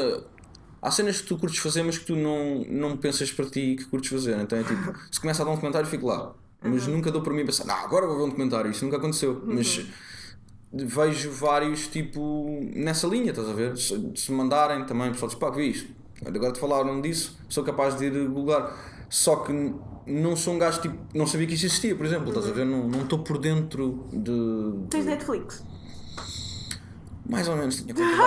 [0.82, 3.86] Há cenas que tu curtes fazer, mas que tu não, não pensas para ti que
[3.86, 4.39] curtes fazer.
[4.39, 6.34] Então é tipo, se começa a dar um documentário, fico lá.
[6.62, 8.70] Mas nunca dou para mim pensar, ah, agora vou ver um documentário.
[8.72, 9.42] Isso nunca aconteceu.
[9.46, 9.86] Mas
[10.72, 13.78] vejo vários tipo nessa linha, estás a ver?
[13.78, 15.89] Se, se mandarem também, o pessoal diz, pá, vi isto.
[16.26, 19.06] Agora te falaram disso, sou capaz de ir googar.
[19.10, 19.52] Só que
[20.06, 22.65] não sou um gajo tipo, não sabia que isso existia, por exemplo, estás a ver?
[22.65, 24.88] Não não estou por dentro de.
[24.89, 25.63] Tens Netflix?
[27.30, 28.20] Mais ou menos tinha de alguém.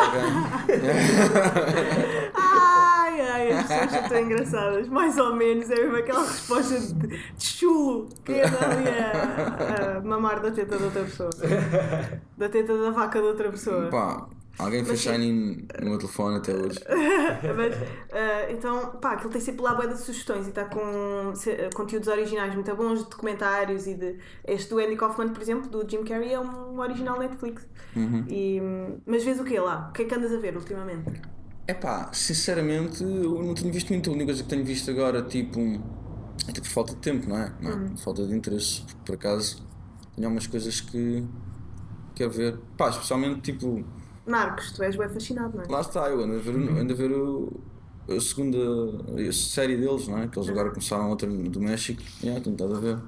[2.34, 4.88] Ai, ai, as pessoas são tão engraçadas.
[4.88, 10.00] Mais ou menos, é mesmo aquela resposta de, de chulo que é ali a, a
[10.00, 11.30] mamar da teta de outra pessoa.
[12.38, 13.88] Da teta da vaca de outra pessoa.
[13.90, 14.26] Pá,
[14.58, 16.78] alguém fez Mas- Shining no meu telefone até hoje.
[17.56, 17.74] Mas,
[18.12, 22.08] ah, então, pá, aquilo tem sempre lá boa de sugestões e está com se- conteúdos
[22.08, 24.18] originais muito bons, de documentários e de.
[24.46, 27.66] Este do Andy Kaufman, por exemplo, do Jim Carrey, é um original Netflix.
[28.28, 28.60] E,
[29.06, 29.88] mas vês o que lá?
[29.90, 31.20] O que é que andas a ver ultimamente?
[31.66, 34.10] É pá, sinceramente, eu não tenho visto muito.
[34.10, 35.60] A única coisa que tenho visto agora, tipo.
[36.48, 37.52] Até por falta de tempo, não é?
[37.60, 37.74] Não é?
[37.74, 37.96] Uhum.
[37.96, 38.80] Falta de interesse.
[38.82, 39.64] Porque, por acaso,
[40.16, 41.24] tenho algumas coisas que
[42.14, 42.58] quero ver.
[42.76, 43.84] Pá, especialmente tipo.
[44.26, 45.68] Narcos, tu és bem fascinado, não é?
[45.68, 47.60] Lá está, eu ando a ver, ando a, ver o,
[48.08, 48.58] a segunda
[49.28, 50.28] a série deles, não é?
[50.28, 52.02] Que eles agora começaram outra do México.
[52.22, 52.98] Yeah, tenho estado a ver.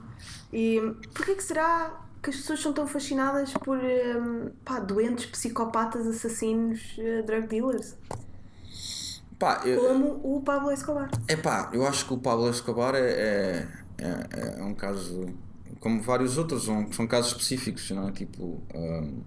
[0.52, 0.80] E
[1.12, 6.96] porquê que será que as pessoas são tão fascinadas por hum, pá, doentes, psicopatas, assassinos,
[6.98, 7.96] eh, drug dealers.
[9.38, 11.10] Pá, eu, Como o Pablo Escobar.
[11.28, 15.28] é pá, eu acho que o Pablo Escobar é, é, é, é um caso,
[15.80, 18.12] como vários outros, são, são casos específicos, não é?
[18.12, 19.20] Tipo, hum,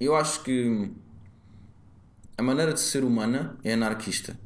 [0.00, 0.90] eu acho que
[2.36, 4.38] a maneira de ser humana é anarquista.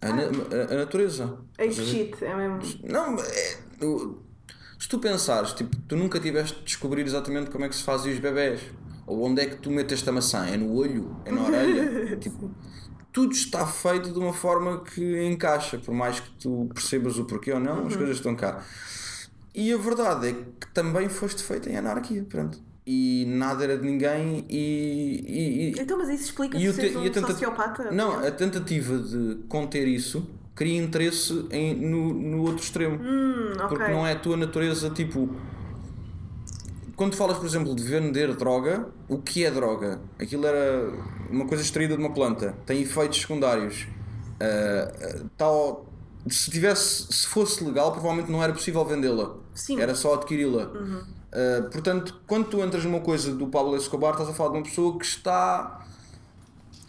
[0.00, 1.38] A, na- a- a natureza.
[1.58, 1.72] A ver?
[1.72, 2.80] shit, é mesmo.
[2.84, 4.22] Não, é, eu-
[4.78, 8.12] se tu pensares, tipo, tu nunca tiveste de descobrir exatamente como é que se fazem
[8.12, 8.60] os bebés,
[9.06, 12.50] ou onde é que tu metes esta maçã, é no olho, é na orelha, tipo,
[13.12, 17.52] tudo está feito de uma forma que encaixa, por mais que tu percebas o porquê
[17.52, 18.62] ou não, as coisas estão cá.
[19.54, 22.60] E a verdade é que também foste feita em anarquia, pronto.
[22.90, 27.10] E nada era de ninguém e- e- Então, mas isso explica e te- um a
[27.10, 27.90] tenta- sociopata?
[27.90, 32.96] Não, a tentativa de conter isso cria interesse em, no, no outro extremo.
[32.98, 33.68] Hum, ok.
[33.68, 35.28] Porque não é a tua natureza, tipo.
[36.96, 40.00] Quando falas, por exemplo, de vender droga, o que é droga?
[40.18, 40.90] Aquilo era
[41.30, 43.86] uma coisa extraída de uma planta, tem efeitos secundários.
[44.40, 45.86] Ah, tal,
[46.26, 49.36] se, tivesse, se fosse legal, provavelmente não era possível vendê-la.
[49.78, 50.70] Era só adquiri-la.
[51.32, 54.62] Ah, portanto, quando tu entras numa coisa do Pablo Escobar, estás a falar de uma
[54.64, 55.84] pessoa que está,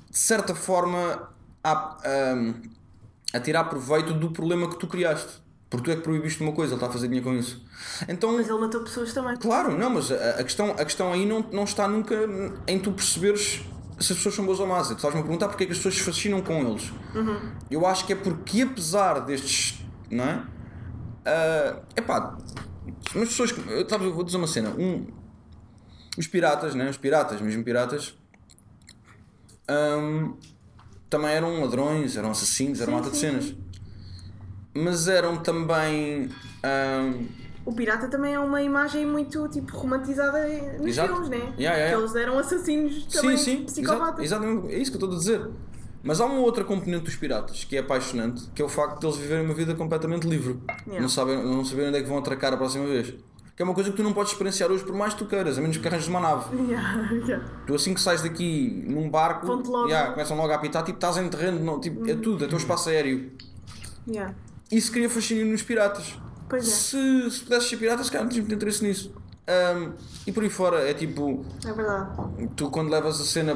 [0.10, 1.30] de certa forma,
[1.64, 5.48] a, a, a tirar proveito do problema que tu criaste.
[5.70, 7.64] Porque tu é que proibiste uma coisa, ele está a fazer dinheiro com isso.
[8.08, 9.36] Então, Mas ele matou pessoas também.
[9.38, 12.16] Claro, não, mas a, a questão, a questão aí não, não está nunca
[12.66, 13.62] em tu perceberes
[14.00, 14.88] se as pessoas são boas ou más.
[14.88, 16.92] Tu estás-me a perguntar porque é que as pessoas se fascinam com eles.
[17.70, 19.86] Eu acho que é porque, apesar destes.
[20.10, 20.44] Não é?
[21.24, 22.36] Ah, epá,
[23.16, 23.52] umas pessoas.
[23.68, 24.70] eu- eu vou dizer uma cena.
[24.72, 25.08] Um,
[26.18, 26.90] os piratas, né?
[26.90, 28.16] Os piratas, mesmo piratas.
[29.68, 30.34] ahm,
[31.10, 33.54] também eram ladrões, eram assassinos, eram mata de cenas.
[34.74, 36.30] Mas eram também.
[36.64, 37.26] ahm,
[37.66, 40.40] O pirata também é uma imagem muito tipo romantizada
[40.78, 41.10] nos Exato.
[41.14, 41.38] filmes, né?
[41.38, 41.98] Yeah, yeah, yeah.
[41.98, 44.24] Que eles eram assassinos também sim, sim, psicopatas.
[44.26, 45.50] exa- exatamente, é isso que eu estou a dizer.
[46.02, 49.06] Mas há uma outra componente dos piratas que é apaixonante, que é o facto de
[49.06, 50.58] eles viverem uma vida completamente livre.
[50.86, 51.02] Yeah.
[51.02, 53.14] Não, sabem, não saberem onde é que vão atracar a próxima vez.
[53.56, 55.58] Que é uma coisa que tu não podes experienciar hoje por mais que tu queiras,
[55.58, 56.56] a menos que arranjes uma nave.
[56.70, 57.46] Yeah, yeah.
[57.68, 59.88] Tu assim que sais daqui num barco, logo.
[59.88, 62.58] yeah, começam logo a apitar, tipo, estás em terreno, não, tipo, é tudo, é teu
[62.58, 63.32] espaço aéreo.
[64.72, 66.18] Isso cria fascínio nos piratas.
[66.48, 66.72] Pois é.
[66.72, 69.14] Se, se pudesses ser piratas, cara, não tinhas muito interesse nisso.
[69.48, 69.92] Ahm,
[70.26, 72.10] e por aí fora, é tipo, É verdade.
[72.56, 73.56] tu quando levas a cena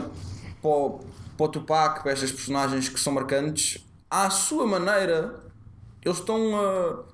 [0.62, 1.00] para o,
[1.38, 5.44] para o Tupac, para estas personagens que são marcantes, à sua maneira,
[6.04, 7.14] eles estão a.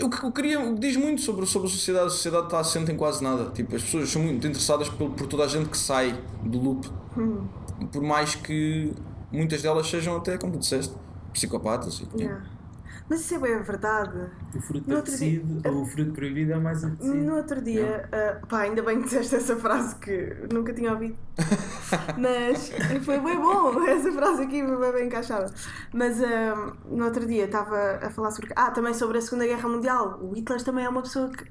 [0.00, 2.60] O que eu queria, o que diz muito sobre, sobre a sociedade, a sociedade está
[2.60, 3.50] assente em quase nada.
[3.50, 6.88] Tipo, as pessoas são muito interessadas por, por toda a gente que sai do loop.
[7.92, 8.92] Por mais que
[9.30, 10.94] muitas delas sejam até, como tu disseste,
[11.32, 12.00] psicopatas.
[12.00, 12.55] E, Yeah.
[13.08, 14.18] Mas isso é bem verdade.
[14.54, 17.14] O fruto apetecido ou o fruto proibido é mais apetecido.
[17.14, 21.16] No outro dia, ah, pá, ainda bem que disseste essa frase que nunca tinha ouvido.
[22.18, 22.72] Mas
[23.04, 25.52] foi bem bom, essa frase aqui foi bem, bem encaixada.
[25.92, 28.52] Mas ah, no outro dia estava a falar sobre.
[28.56, 30.18] Ah, também sobre a Segunda Guerra Mundial.
[30.20, 31.44] O Hitler também é uma pessoa que.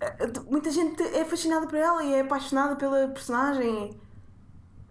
[0.00, 0.16] ah,
[0.50, 4.00] muita gente é fascinada por ela e é apaixonada pela personagem.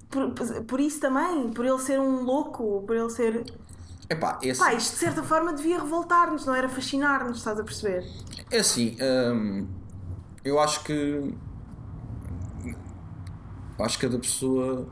[0.08, 0.34] Por,
[0.65, 3.43] por isso também, por ele ser um louco, por ele ser.
[4.10, 7.63] Epá, é assim, Pá, isto de certa forma devia revoltar-nos, não era fascinar-nos, estás a
[7.63, 8.04] perceber?
[8.52, 8.98] é assim
[9.34, 9.67] hum,
[10.43, 11.34] eu acho que
[13.80, 14.88] acho que cada pessoa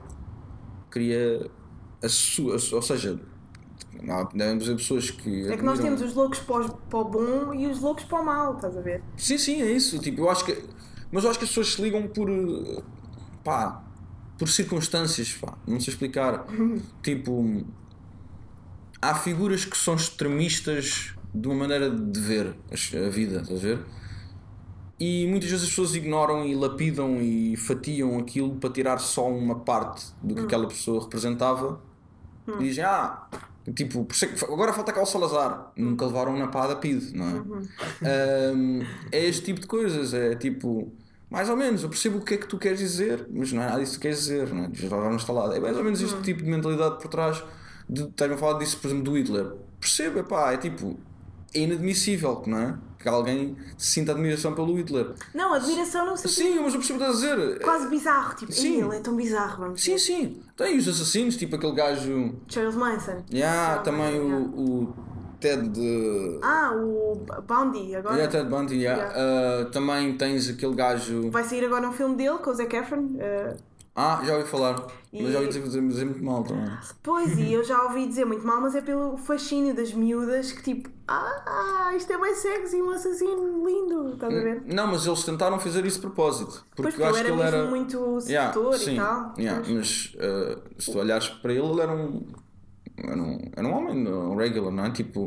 [0.89, 1.49] cria
[2.03, 3.19] a sua, ou seja,
[4.08, 5.51] há- devemos pessoas que.
[5.51, 8.21] É que nós temos os loucos para, os- para o bom e os loucos para
[8.21, 9.03] o mal, estás a ver?
[9.17, 9.99] Sim, sim, é isso.
[9.99, 10.63] Tipo, eu acho que.
[11.12, 12.30] Mas eu acho que as pessoas se ligam por.
[13.43, 13.84] pá.
[14.38, 15.58] Por circunstâncias, pá.
[15.65, 16.45] Não sei explicar.
[17.01, 17.65] tipo.
[19.01, 23.79] Há figuras que são extremistas de uma maneira de ver a vida, estás a ver?
[24.99, 29.60] E muitas vezes as pessoas ignoram e lapidam e fatiam aquilo para tirar só uma
[29.60, 31.79] parte do que aquela pessoa representava
[32.60, 33.27] e dizem, ah,
[33.75, 35.71] tipo, é agora falta cá o Salazar.
[35.75, 38.53] Nunca levaram na pá da PID, não é?
[38.53, 38.81] Um,
[39.12, 40.91] é este tipo de coisas, é tipo,
[41.29, 43.67] mais ou menos, eu percebo o que é que tu queres dizer, mas não é
[43.67, 44.69] nada disso que queres dizer, não é?
[44.73, 45.53] Já vamos instalado.
[45.53, 47.43] É mais ou menos este tipo de mentalidade por trás
[47.89, 49.52] estás-me a falar disso, por exemplo, do Hitler.
[49.80, 50.97] Percebo, é pá, é tipo,
[51.54, 52.76] é inadmissível, não é?
[53.00, 55.12] Que alguém sinta admiração pelo Hitler.
[55.34, 57.60] Não, admiração não sei Sim, mas eu percebo o que estás a dizer.
[57.62, 58.80] Quase bizarro, tipo, Sim.
[58.80, 60.41] "Ih, ele é tão bizarro, vamos Sim, ver." sim.
[60.56, 62.36] Tem os assassinos, tipo aquele gajo.
[62.47, 63.23] Charles Manson.
[63.32, 64.93] Yeah, Charles também Manson, o, o
[65.39, 65.80] Ted.
[66.41, 68.15] Ah, o Boundy agora.
[68.15, 69.13] Yeah, Ted Bundy, yeah.
[69.13, 71.30] Uh, também tens aquele gajo.
[71.30, 73.02] Vai sair agora um filme dele com o Zac Efron.
[73.02, 73.56] uh,
[73.99, 74.86] Ah, já ouvi falar.
[75.12, 76.71] E- Mas já ouvi dizer, dizer, muito mal também.
[77.01, 80.62] Pois, e eu já ouvi dizer muito mal, mas é pelo fascínio das miúdas que
[80.62, 84.62] tipo, ah, isto é bem sexy, um assassino lindo, estás a ver?
[84.67, 86.63] Não, mas eles tentaram fazer isso de propósito.
[86.75, 87.67] Pois, Porque eu acho que ele mesmo era.
[87.69, 89.33] muito Yeah, sedutor sim, e tal.
[89.39, 89.75] yeah, Pois.
[89.75, 92.27] mas uh, se tu olhares para ele, ele era um.
[92.97, 94.91] Era um, era um homem, um regular, não é?
[94.91, 95.21] Tipo.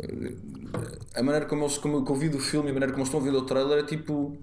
[0.00, 1.76] uh, A maneira como eles.
[1.76, 3.36] Como eu que eu vi do filme e a maneira como eles estão a ver
[3.36, 4.38] o trailer é tipo.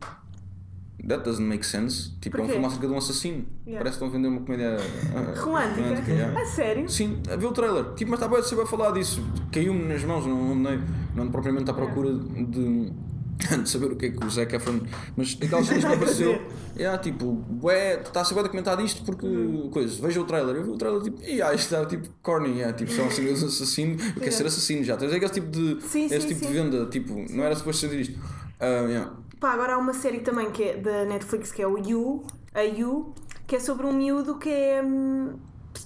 [1.08, 2.12] That doesn't make sense.
[2.20, 2.54] Tipo, é um Porquê?
[2.54, 3.46] filme acerca de um assassino.
[3.68, 3.78] Yeah.
[3.78, 4.78] Parece que estão a vender uma comédia.
[5.14, 6.12] uh, Romântica?
[6.12, 6.42] yeah.
[6.42, 6.90] A sério?
[6.90, 7.94] Sim, a ver o trailer.
[7.94, 9.24] Tipo, mas está bem, você vai falar disso.
[9.52, 10.80] Caiu-me nas mãos, não andei,
[11.14, 12.92] não propriamente à procura de,
[13.62, 14.80] de saber o que é que o Zac Efron.
[15.16, 16.42] Mas aquelas cenas que apareceu.
[16.76, 19.28] É tipo, ué, está a ser bem documentado isto porque.
[19.72, 20.56] Coisa, veja o trailer.
[20.56, 23.32] Eu vi o trailer tipo, e ah, isto está tipo corny, é, tipo, são assim
[23.32, 24.04] os assassinos.
[24.04, 24.98] Eu quero ser assassino já.
[24.98, 25.82] Tens aquele tipo de.
[25.84, 26.48] Sim, esse sim, tipo sim.
[26.48, 28.20] de venda, tipo, não era suposto ser isto.
[28.60, 29.12] Ah, yeah.
[29.40, 32.62] Pá, agora há uma série também que é da Netflix que é o You, a
[32.62, 33.14] You,
[33.46, 35.38] que é sobre um miúdo que é hum,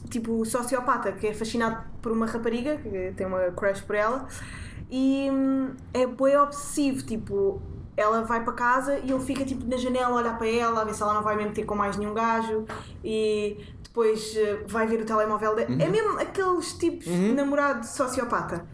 [0.10, 4.28] tipo sociopata, que é fascinado por uma rapariga, que tem uma crush por ela,
[4.90, 7.62] e hum, é bem obsessivo, tipo,
[7.98, 10.86] ela vai para casa e ele fica tipo na janela a olhar para ela, a
[10.86, 12.66] ver se ela não vai mesmo ter com mais nenhum gajo,
[13.04, 15.72] e depois eh, vai ver o telemóvel dela.
[15.82, 18.66] É mesmo aqueles tipos de namorado sociopata.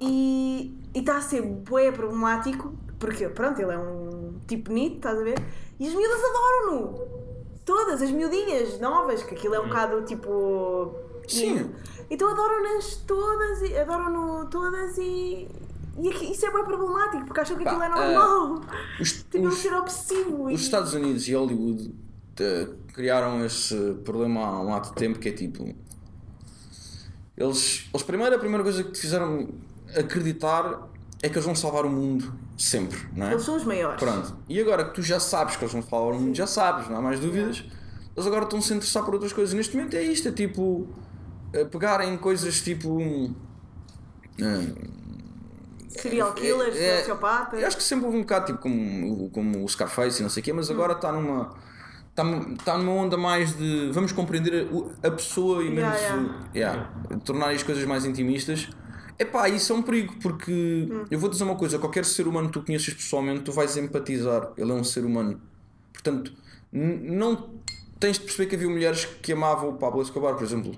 [0.00, 5.22] E está a ser bué problemático, porque pronto, ele é um tipo bonito, estás a
[5.24, 5.38] ver?
[5.80, 7.22] E as miúdas adoram-no!
[7.64, 10.94] Todas, as miudinhas novas, que aquilo é um bocado tipo.
[11.28, 11.70] Sim.
[12.10, 15.48] Então adoram-nas todas, e- adoram-no todas e.
[15.98, 18.60] E isso é bem problemático, porque acham que aquilo é Pá, normal.
[19.00, 20.50] Os, Tipo, os- ser obsessivo.
[20.50, 21.94] e- Os Estados Unidos e Hollywood
[22.40, 25.74] eh, criaram esse problema há um ato de tempo que é tipo.
[27.36, 29.48] Eles, eles primeiro, a primeira coisa que te fizeram
[29.96, 30.88] acreditar
[31.22, 33.32] é que eles vão salvar o mundo sempre, não é?
[33.32, 33.98] Eles são os maiores.
[33.98, 34.36] Pronto.
[34.48, 36.96] E agora que tu já sabes que eles vão salvar o mundo, já sabes, não
[36.96, 37.64] há mais dúvidas.
[38.14, 39.54] Eles agora estão-se a interessar por outras coisas.
[39.54, 40.86] Neste momento é isto, é tipo.
[41.52, 43.00] eh, pegarem coisas tipo.
[44.40, 44.92] eh,
[45.88, 47.60] Serial killers, é- sociopatas.
[47.60, 50.30] eu acho que sempre houve um bocado tipo como, o- como o Scarface e não
[50.30, 51.54] sei o quê, mas agora está numa.
[52.10, 52.24] Está
[52.64, 54.68] tá numa onda mais de vamos compreender
[55.02, 55.98] a, a pessoa e menos.
[56.00, 56.88] Yeah, yeah,
[57.24, 58.68] tornar as coisas mais intimistas.
[59.18, 62.54] Epá, isso é um perigo, porque eu vou dizer uma coisa: qualquer ser humano que
[62.54, 64.50] tu conheças pessoalmente, tu vais empatizar.
[64.56, 65.40] Ele é um ser humano.
[65.92, 66.32] Portanto,
[66.72, 67.50] não
[68.00, 70.72] tens de perceber que havia mulheres que amavam o Pablo Escobar, por exemplo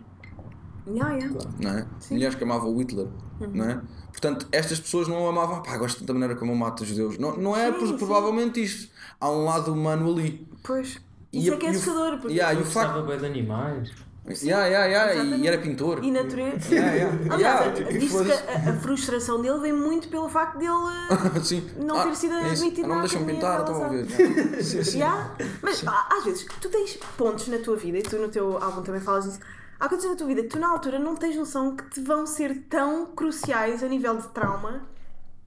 [0.87, 1.39] Yeah, yeah.
[1.59, 1.87] não é?
[2.11, 3.07] Mulheres que amavam o Hitler,
[3.55, 3.81] não é?
[4.11, 7.17] Portanto, estas pessoas não o amavam, pá, gosto da maneira como ele mata os judeus.
[7.19, 7.97] Não, não é Sim, por- sim.
[7.97, 8.93] provavelmente isto.
[9.19, 10.47] Há um lado humano ali.
[10.63, 11.01] Pois.
[11.33, 12.35] E Isso a- é que é e assustador, porque.
[12.35, 13.91] Yeah, e o Gostava bem de animais.
[14.27, 16.03] Yeah, yeah, yeah, e era pintor.
[16.03, 16.75] E natureza.
[16.75, 17.37] Yeah, yeah.
[17.39, 20.73] Yeah, diz-se que a, a frustração dele vem muito pelo facto dele.
[21.45, 21.69] Sim.
[21.79, 24.07] não ter sido é admitido Ah, Não me deixam pintar, estão a ver.
[24.65, 24.99] Sim, sim.
[24.99, 25.31] Yeah.
[25.61, 28.83] Mas ah, às vezes tu tens pontos na tua vida, e tu no teu álbum
[28.83, 29.41] também falas disso.
[29.79, 32.27] Há coisas na tua vida que tu na altura não tens noção que te vão
[32.27, 34.89] ser tão cruciais a nível de trauma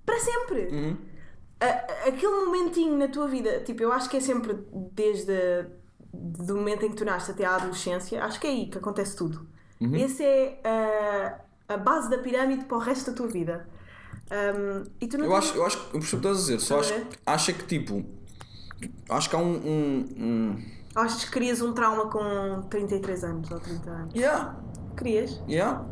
[0.06, 0.68] para sempre.
[0.72, 0.98] Uhum.
[1.60, 4.56] A- aquele momentinho na tua vida, tipo, eu acho que é sempre
[4.94, 5.66] desde a-
[6.18, 9.16] do momento em que tu nasces até à adolescência, acho que é aí que acontece
[9.16, 9.48] tudo.
[9.80, 9.96] Uhum.
[9.96, 10.60] Esse é
[11.70, 13.68] a, a base da pirâmide para o resto da tua vida.
[14.30, 16.38] Um, e tu não Eu tens- acho, eu acho que eu percebo o que estás
[16.38, 17.20] a dizer, só Estás acho, a ver?
[17.26, 18.06] acha que tipo.
[19.10, 19.54] Acho que há um.
[19.56, 24.16] um, um Achas que querias um trauma com 33 anos ou 30 anos?
[24.16, 24.56] yeah,
[24.98, 25.40] Querias?
[25.48, 25.86] Yeah.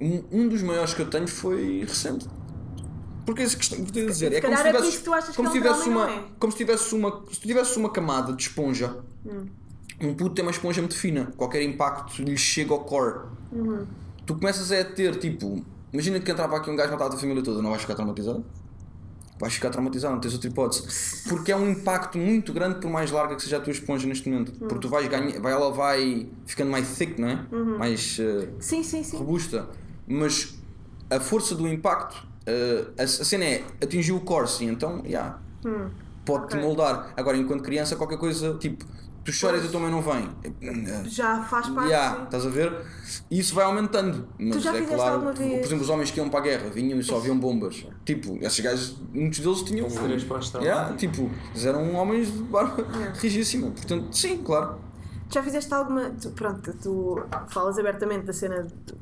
[0.00, 2.26] Um, um dos maiores que eu tenho foi recente.
[3.26, 5.88] Porque isso que a dizer Se é como se é achas como se é tivesse
[5.88, 6.24] uma, é.
[6.38, 9.46] como se tivesse uma, se tivesse uma camada de esponja, Hum.
[10.00, 13.20] Um puto tem uma esponja muito fina, qualquer impacto lhe chega ao core.
[13.52, 13.86] Uhum.
[14.26, 17.62] Tu começas a ter tipo, imagina que entrava aqui um gajo matava a família toda,
[17.62, 18.44] não vais ficar traumatizado?
[19.38, 21.28] Vais ficar traumatizado, não tens outra hipótese.
[21.28, 24.28] Porque é um impacto muito grande, por mais larga que seja a tua esponja neste
[24.30, 24.50] momento.
[24.54, 24.66] Hum.
[24.66, 27.46] Porque tu vais ganhar, vai, ela vai ficando mais thick, não é?
[27.52, 27.76] Uhum.
[27.78, 28.18] Mais.
[28.18, 29.16] eh, Sim, sim, sim.
[29.18, 29.68] robusta,
[30.08, 30.54] mas
[31.10, 35.38] a força do impacto, eh, a, a cena é atingiu o core, sim, então, yeah,
[36.24, 36.58] pode-te Hum.
[36.58, 36.60] ok.
[36.62, 37.12] moldar.
[37.14, 38.86] Agora, enquanto criança, qualquer coisa, tipo,
[39.26, 40.30] tu choras e a tua mãe não vem.
[41.08, 41.88] Já faz parte.
[41.90, 42.72] Yeah, estás a ver?
[43.30, 44.26] E isso vai aumentando.
[44.38, 46.38] Mas já é fizeste claro, alguma por, vez- por exemplo, os homens que iam para
[46.40, 47.84] a guerra vinham e só haviam bombas.
[48.04, 49.86] Tipo, esses gajos, muitos deles tinham.
[49.88, 50.62] Pós-traumático.
[50.62, 51.30] Yeah, tipo,
[51.62, 53.18] eram homens de barba Yeah.
[53.20, 53.70] rigíssima.
[53.70, 54.78] Portanto, sim, claro.
[55.30, 56.10] Já fizeste alguma.
[56.10, 58.92] tu- pronto, tu falas abertamente da cena de, de,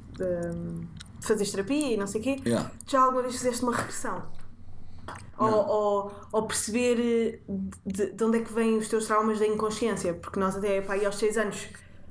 [1.20, 2.40] de fazeres terapia e não sei o quê.
[2.46, 2.70] Yeah.
[2.86, 4.22] Já alguma vez fizeste uma regressão?
[5.36, 7.52] Ou, ou, ou perceber eh,
[7.84, 10.14] de, de onde é que vêm os teus traumas da inconsciência?
[10.14, 11.66] Porque nós, até pá, aos 6 anos,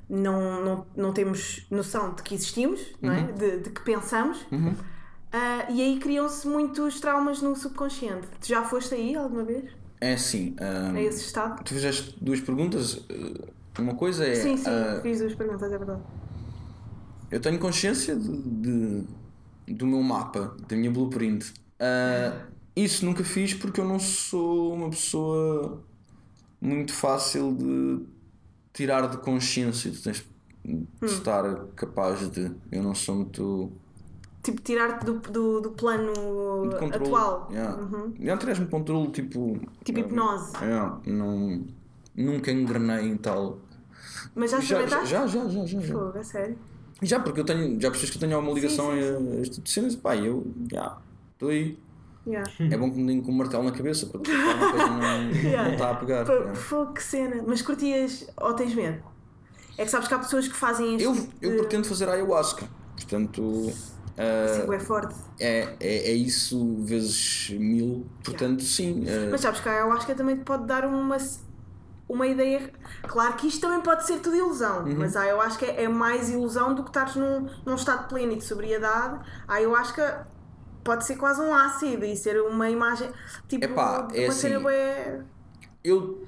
[0.08, 3.32] não, não, não temos noção de que existimos, não é?
[3.32, 4.44] de, de que pensamos.
[5.32, 8.28] Ah, e aí criam-se muitos traumas no subconsciente.
[8.40, 9.70] Tu já foste aí alguma vez?
[10.00, 10.54] É assim.
[10.60, 11.64] ah, A esse estado?
[11.64, 13.04] Tu fizeste duas perguntas.
[13.08, 14.34] eh, Uma coisa é.
[14.34, 16.02] Sim, sim, ah, fiz os experimentos, é verdade.
[17.30, 19.06] eu tenho consciência de, de-
[19.74, 21.52] do meu mapa, da minha blueprint.
[21.80, 22.46] Ah,
[22.76, 25.82] isso nunca fiz porque eu não sou uma pessoa
[26.60, 28.04] muito fácil de
[28.72, 29.90] tirar de consciência.
[29.92, 30.24] Tu tens
[30.66, 30.86] Hum.
[30.98, 32.50] de estar capaz de.
[32.72, 33.70] Eu não sou muito.
[34.42, 36.12] Tipo, tirar-te do, do, do plano
[36.70, 37.48] de atual.
[37.50, 37.76] Yeah.
[37.82, 38.14] Uhum.
[38.18, 39.60] Não tiras-me controle, tipo.
[39.84, 40.52] Tipo ah, hipnose.
[40.62, 41.66] yeah, não,
[42.16, 43.58] nunca engrenei em tal.
[44.34, 45.80] Mas já Já, já, já, já, já, já.
[45.80, 45.92] já.
[45.94, 46.58] Fogo, a sério.
[47.02, 49.64] Já, porque eu tenho, já percebes que eu tenho alguma ligação sim, a este tipo
[49.64, 50.96] de cenas, pá, eu, já,
[51.34, 51.78] estou aí.
[52.26, 52.50] Yeah.
[52.70, 55.64] É bom que me deem com um martelo na cabeça, para coisa não, Yeah.
[55.64, 56.26] não está a pegar.
[56.26, 56.54] Yeah.
[56.54, 57.42] Fogo, que cena.
[57.46, 59.02] Mas curtias ou tens medo?
[59.76, 61.56] É que sabes que há pessoas que fazem este Eu, eu de...
[61.58, 62.66] pretendo fazer ayahuasca,
[62.96, 63.42] portanto,
[64.16, 65.14] Sim, é forte.
[65.40, 69.04] é, é, é isso vezes mil, portanto, sim.
[69.08, 71.16] ah, Mas sabes que a ayahuasca também te pode dar uma,
[72.08, 72.70] uma ideia.
[73.02, 74.94] Claro que isto também pode ser tudo ilusão, Uhum.
[74.96, 78.44] mas a ayahuasca é mais ilusão do que estares num, num estado pleno e de
[78.44, 79.18] sobriedade.
[79.48, 80.28] A ayahuasca
[80.84, 83.08] pode ser quase um ácido e ser uma imagem.
[83.48, 84.62] Tipo, Epá, é uma cena assim.
[84.62, 85.22] bué-
[85.82, 86.26] Eu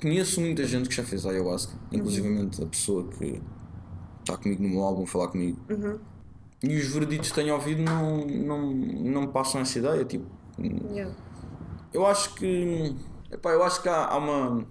[0.00, 3.40] conheço muita gente que já fez ayahuasca, inclusivamente a pessoa que
[4.20, 5.58] está comigo no meu álbum a falar comigo.
[5.70, 5.98] Uhum.
[6.62, 10.04] E os vereditos que tenho ouvido não, não, não me passam essa ideia.
[10.04, 10.26] Tipo,
[10.60, 11.14] Yeah.
[11.92, 12.96] eu acho que.
[13.30, 14.66] Epá, eu acho que há, há uma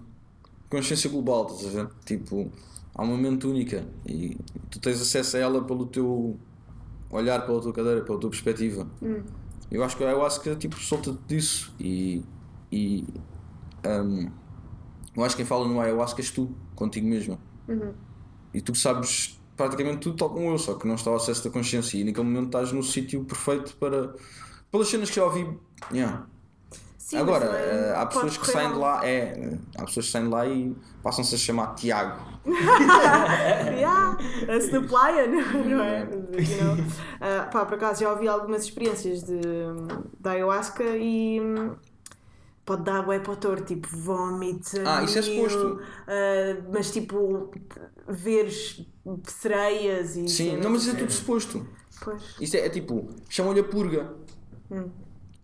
[0.68, 1.90] consciência global, estás a ver?
[2.04, 2.52] Tipo,
[2.94, 4.36] há uma mente única e
[4.70, 6.36] tu tens acesso a ela pelo teu
[7.10, 8.86] olhar, pela tua cadeira, pela tua perspectiva.
[9.70, 12.24] Eu acho que a ayahuasca tipo, solta-te disso e.
[12.72, 13.04] e
[13.86, 14.30] hum,
[15.16, 17.38] eu acho que quem fala no ayahuasca és tu, contigo mesmo.
[18.54, 21.50] E tu sabes praticamente tudo tal como eu, só que não está ao acesso da
[21.50, 24.14] consciência e naquele momento estás no sítio perfeito para.
[24.70, 25.58] pelas cenas que já ouvi.
[25.92, 26.26] Yeah.
[26.96, 30.12] Sim, Agora, mas também eh, há pessoas que saem de lá, é, há pessoas que
[30.12, 32.37] saem de lá e passam-se a chamar Tiago.
[33.78, 34.16] Yeah,
[34.48, 36.00] a Snoop Lion, não é?
[36.02, 36.76] You know?
[37.20, 41.76] Ah, pá, por acaso já ouvi algumas experiências de, de ayahuasca e hum,
[42.64, 45.80] pode dar bué para o torto, tipo vómitos, Ah, isso é suposto.
[46.06, 47.50] ah, mas tipo
[48.06, 48.86] veres
[49.26, 51.00] sereias e Sim, não, mas isso é assim.
[51.00, 51.66] tudo suposto.
[52.02, 52.22] Pois.
[52.40, 54.14] Isso é, é tipo, chamam-lhe a purga.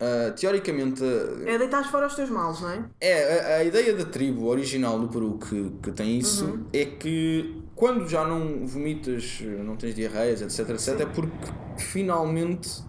[0.01, 2.85] Ah, teoricamente, ah, É deitar fora os teus males, não é?
[3.01, 6.65] é, a, a ideia da tribo original do Peru que, que tem isso Uhum.
[6.73, 11.33] é que quando já não vomitas, não tens diarreias, etc, etc, é porque
[11.79, 12.83] finalmente.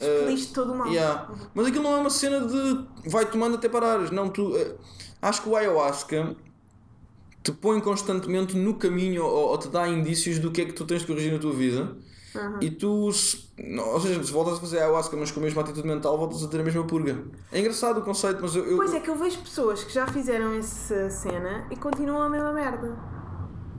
[0.00, 0.88] ah, Expeliste todo o mal.
[0.88, 1.28] Yeah.
[1.54, 4.10] Mas aquilo não é uma cena de vai tomando até parares.
[4.10, 4.74] Não, tu, eh,
[5.22, 6.36] acho que o ayahuasca
[7.42, 10.84] te põe constantemente no caminho ou, ou te dá indícios do que é que tu
[10.86, 11.96] tens de corrigir na tua vida.
[12.60, 13.12] E tu, ou
[14.00, 16.60] seja, se voltas a fazer ayahuasca, mas com a mesma atitude mental, voltas a ter
[16.60, 17.22] a mesma purga.
[17.52, 18.64] É engraçado o conceito, mas eu.
[18.64, 22.28] eu- Pois é que eu vejo pessoas que já fizeram essa cena e continuam a
[22.28, 22.96] mesma merda.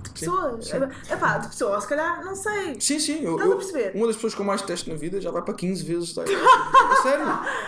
[0.03, 0.68] De Sim, pessoas.
[0.68, 0.78] sim.
[1.12, 2.80] Epá, de pessoas, se calhar, não sei.
[2.80, 3.91] Sim, sim, eu, Estás a perceber?
[3.95, 6.14] uma das pessoas que eu mais testo na vida já vai para 15 vezes.
[6.14, 6.22] Tá?
[7.06, 7.26] É sério.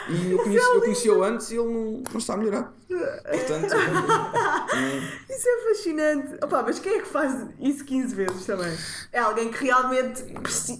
[0.10, 2.74] E eu conheci- eu conheci-o antes e ele não, não está a melhorar.
[2.88, 3.66] Portanto,
[5.30, 6.36] Isso é fascinante.
[6.42, 8.72] Opa, mas quem é que faz isso 15 vezes também?
[9.12, 10.80] É alguém que realmente precisa.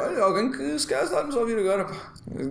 [0.00, 1.84] Olha, alguém que se calhar está a nos ouvir agora.
[1.84, 1.94] Pá.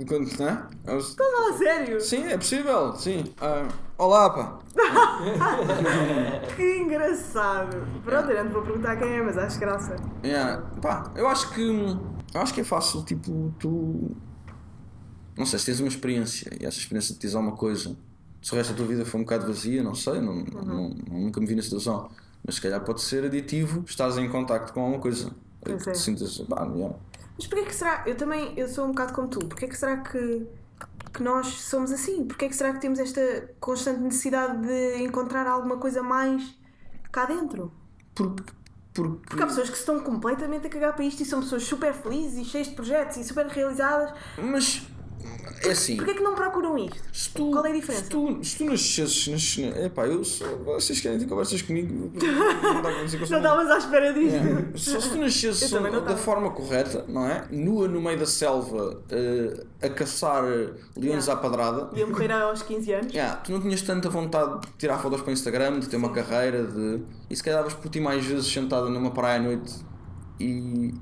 [0.07, 0.67] Quando, né?
[0.85, 2.01] Não, a sério.
[2.01, 3.33] Sim, é possível, sim.
[3.41, 3.65] Ah,
[3.97, 4.59] olá, pá.
[6.55, 7.77] Que engraçado.
[8.03, 9.95] Pronto, eu não te vou perguntar quem é, mas acho graça.
[10.23, 11.97] Yeah, pá, eu acho que
[12.33, 14.11] eu acho que é fácil, tipo, tu
[15.37, 17.95] não sei, se tens uma experiência e essa experiência te diz alguma coisa,
[18.41, 21.39] se o resto da tua vida foi um bocado vazia, não sei, não, não- nunca
[21.39, 22.09] me vi na situação,
[22.45, 25.31] mas se calhar pode ser aditivo, estás em contacto com alguma coisa.
[25.61, 25.93] Pois que é.
[25.93, 26.95] te sintas, pá, yeah.
[27.37, 28.03] Mas porquê que será?
[28.05, 29.39] Eu também, eu sou um bocado como tu.
[29.39, 30.45] Porquê que será que,
[31.11, 32.23] que nós somos assim?
[32.25, 36.55] Porquê que será que temos esta constante necessidade de encontrar alguma coisa mais
[37.11, 37.71] cá dentro?
[38.13, 38.43] porque,
[38.93, 41.63] porque, Porque há pessoas que se estão completamente a cagar para isto e são pessoas
[41.63, 44.13] super felizes e cheias de projetos e super realizadas.
[44.37, 44.87] mas
[45.63, 45.95] é assim.
[45.97, 46.97] Porquê que não procuram isto?
[47.11, 48.03] Se tu, Qual é a diferença?
[48.03, 52.11] Se tu, se tu nascesses, nasces, epá, eu sou, vocês querem ter conversas comigo?
[52.15, 54.35] Não estavas à espera disto.
[54.35, 54.77] É.
[54.77, 56.17] Só se tu nascesses da tava.
[56.17, 57.47] forma correta, não é?
[57.51, 60.43] Nua no meio da selva eh, a caçar
[60.95, 61.33] leões Yeah.
[61.33, 63.13] à padrada, Ia morrer aos 15 anos.
[63.13, 66.11] yeah, tu não tinhas tanta vontade de tirar fotos para o Instagram, de ter uma
[66.11, 67.01] carreira, de.
[67.29, 69.73] E se calhar davas por ti mais vezes sentada numa praia à noite
[70.39, 70.93] e,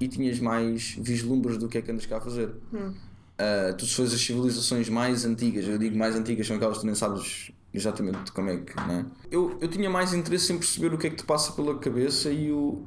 [0.00, 2.50] e tinhas mais vislumbres do que é que andas cá a fazer.
[2.72, 2.92] Hum.
[3.40, 6.80] Uh, tu se fores as civilizações mais antigas, eu digo mais antigas, são aquelas que
[6.80, 8.74] tu nem sabes exatamente como é que.
[8.76, 9.06] Né?
[9.30, 12.30] Eu, eu tinha mais interesse em perceber o que é que te passa pela cabeça
[12.30, 12.82] e, o,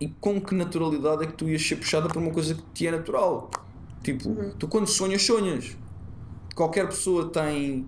[0.00, 2.86] e com que naturalidade é que tu ias ser puxada por uma coisa que te
[2.86, 3.50] é natural.
[4.04, 5.76] Tipo, tu quando sonhas, sonhas.
[6.54, 7.84] Qualquer pessoa tem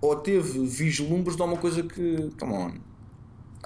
[0.00, 2.30] ou teve vislumbres de alguma coisa que.
[2.38, 2.72] Come on.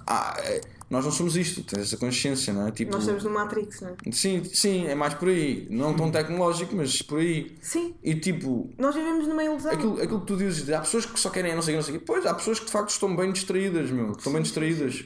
[0.06, 0.60] Ah, é-
[0.92, 2.70] nós não somos isto, tens essa consciência, não é?
[2.70, 4.12] Tipo, Nós estamos no Matrix, não é?
[4.12, 5.66] sim, sim, é mais por aí.
[5.70, 7.56] Não tão tecnológico, mas por aí.
[7.62, 9.72] Sim, E tipo, nós vivemos numa ilusão.
[9.72, 11.98] aquilo, aquilo que tu dizes, há pessoas que só querem não sei o não sei.
[11.98, 14.12] Pois, há pessoas que de facto estão bem distraídas, meu.
[14.12, 15.04] que Estão bem distraídas.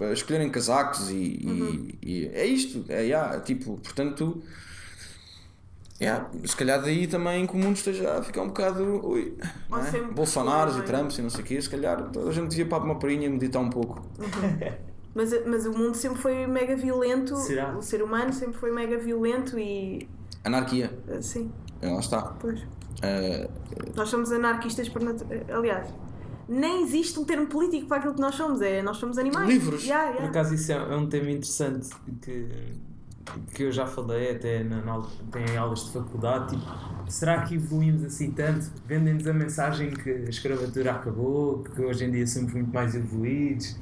[0.00, 1.88] A escolherem casacos e, e- Uhum.
[2.02, 2.84] e é isto.
[2.88, 4.42] É, yeah, tipo, portanto.
[6.00, 8.82] Yeah, se calhar daí também que o mundo esteja a ficar um bocado.
[9.06, 10.00] Ui, é?
[10.12, 10.82] Bolsonaros e é?
[10.82, 11.60] Trumps e não sei o quê.
[11.60, 14.02] Se calhar toda a gente devia para uma parinha meditar um pouco.
[15.16, 17.34] Mas, mas o mundo sempre foi mega violento.
[17.36, 17.74] Será?
[17.74, 20.06] O ser humano sempre foi mega violento e.
[20.44, 20.92] Anarquia.
[21.08, 21.50] eh, Sim,
[21.80, 22.20] É, Lá está.
[22.38, 22.60] pois.
[23.02, 23.48] Eh,
[23.96, 25.44] Nós somos anarquistas por natureza.
[25.56, 25.88] Aliás,
[26.46, 28.60] nem existe um termo político para aquilo que nós somos.
[28.60, 29.48] É, nós somos animais.
[29.48, 29.84] Livres.
[29.84, 30.28] Yeah, Por yeah.
[30.28, 31.88] acaso isso é, é um tema interessante
[32.20, 32.46] que,
[33.54, 35.02] que eu já falei até na, na,
[35.40, 36.50] em aulas de faculdade.
[36.56, 38.70] Tipo, será que evoluímos assim tanto?
[38.86, 43.76] Vendem-nos a mensagem que a escravatura acabou, que hoje em dia somos muito mais evoluídos.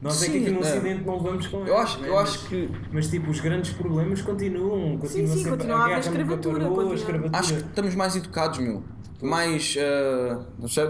[0.00, 0.60] Nós é Sim, que aqui no.
[0.60, 2.08] Ocidente não levamos com eu acho, né?
[2.08, 2.70] eu mas, acho que.
[2.90, 4.96] mas tipo, os grandes problemas continuam.
[4.96, 6.70] Continua sim, sempre continua a haver escravatura.
[7.34, 8.82] Acho que estamos mais educados, meu.
[9.20, 9.74] Mais.
[9.76, 10.84] eh, não sei.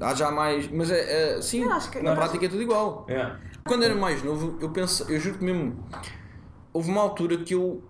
[0.00, 0.68] Há já mais.
[0.68, 1.36] Mas é.
[1.36, 1.64] é sim,
[2.02, 3.06] na prática é tudo igual.
[3.08, 3.36] É.
[3.64, 5.04] Quando era mais novo, eu penso.
[5.08, 5.76] Eu juro que mesmo.
[6.72, 7.84] Houve uma altura que eu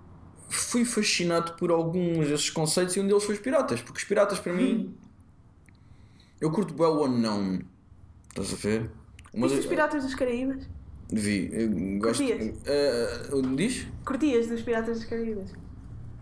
[0.48, 3.80] fui fascinado por alguns desses conceitos e um deles foi os piratas.
[3.80, 4.94] Porque os piratas, para mim.
[6.38, 7.60] Eu curto bem o unknown.
[8.28, 8.90] Estás a ver?
[9.36, 10.68] Uma Viste os Piratas dos Caraíbas?
[11.12, 11.50] Vi.
[11.52, 12.24] Eu gosto.
[12.24, 12.54] Curtias?
[12.64, 13.86] eh, diz?
[14.04, 15.50] Curtias dos Piratas dos Caraíbas?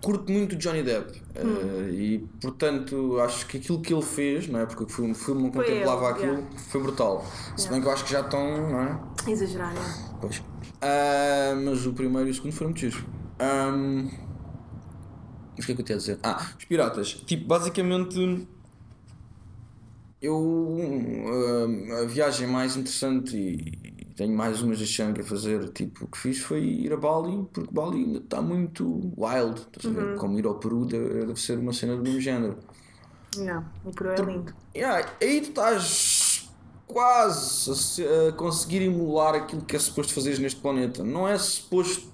[0.05, 4.67] curto muito Johnny Depp eh, e portanto acho que aquilo que ele fez, não é?
[4.67, 6.59] Porque o filme, filme Foi contemplava ele, aquilo, yeah.
[6.69, 7.27] foi brutal.
[7.57, 9.01] Se bem que eu acho que já estão, não é?
[9.27, 10.17] Exagerar, é.
[10.21, 10.43] Pois.
[10.83, 13.03] Ah, mas o primeiro e o segundo foram muito giros.
[13.39, 14.11] Ahm,
[15.57, 16.19] mas o que é que eu tinha a dizer?
[16.23, 17.15] Ah, os piratas.
[17.27, 18.47] Tipo, basicamente.
[20.25, 20.77] Eu.
[21.93, 25.68] ah, a viagem mais interessante e tenho mais umas ano que a fazer.
[25.72, 29.61] Tipo, o que fiz foi ir a Bali, porque Bali ainda está muito wild.
[29.61, 30.14] Estás a ver?
[30.14, 32.59] Como ir ao Peru deve, ser uma cena do mesmo género.
[33.37, 34.55] Não, o Peru é lindo.
[34.75, 36.49] Yeah, aí tu estás
[36.87, 41.03] quase a, se- a conseguir emular aquilo que é suposto fazeres neste planeta.
[41.05, 42.14] Não é suposto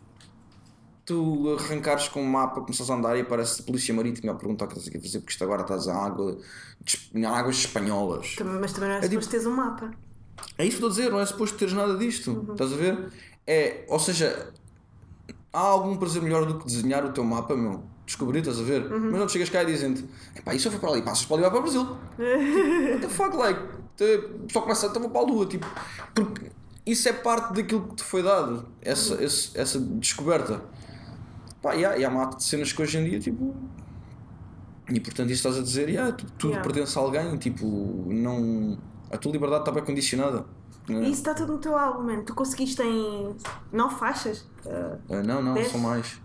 [1.15, 4.65] tu arrancares com um mapa, começares a andar e aparece a polícia marítima a perguntar
[4.67, 6.39] o que estás aqui a fazer, porque isto agora estás em água,
[7.15, 8.37] em águas espanholas.
[8.61, 9.91] Mas também não é tipo- suposto teres um mapa.
[10.57, 12.47] É isso que estou a dizer, não é suposto teres nada disto.
[12.53, 13.09] Estás a ver?
[13.47, 14.53] É, ou seja,
[15.53, 17.83] há algum prazer melhor do que desenhar o teu mapa, meu?
[18.07, 18.89] Descobrir, estás a ver?
[18.89, 20.05] Mas não te chegas cá e dizem-te,
[20.37, 21.83] epá, isso foi para ali, passas para ali vai para o Brasil.
[22.93, 23.61] What the fuck, like?
[24.53, 25.67] Só começa a vou para a lua, tipo,
[26.15, 26.51] porque
[26.87, 30.63] isso é parte daquilo que te foi dado, essa, esse- essa descoberta.
[31.63, 33.55] Pá, e há, e há mata de cenas que hoje em dia, tipo.
[34.89, 36.63] E portanto, isso estás a dizer, yeah, tu- tudo Yeah.
[36.69, 37.67] pertence a alguém, tipo,
[38.09, 38.79] não.
[39.11, 40.45] A tua liberdade está bem condicionada.
[40.89, 41.01] né?
[41.03, 42.23] E isso está tudo no teu álbum, mano.
[42.25, 43.37] Tu conseguiste em
[43.73, 44.45] nove faixas?
[44.67, 45.69] Ah, não, não, Dez?
[45.71, 46.21] são mais.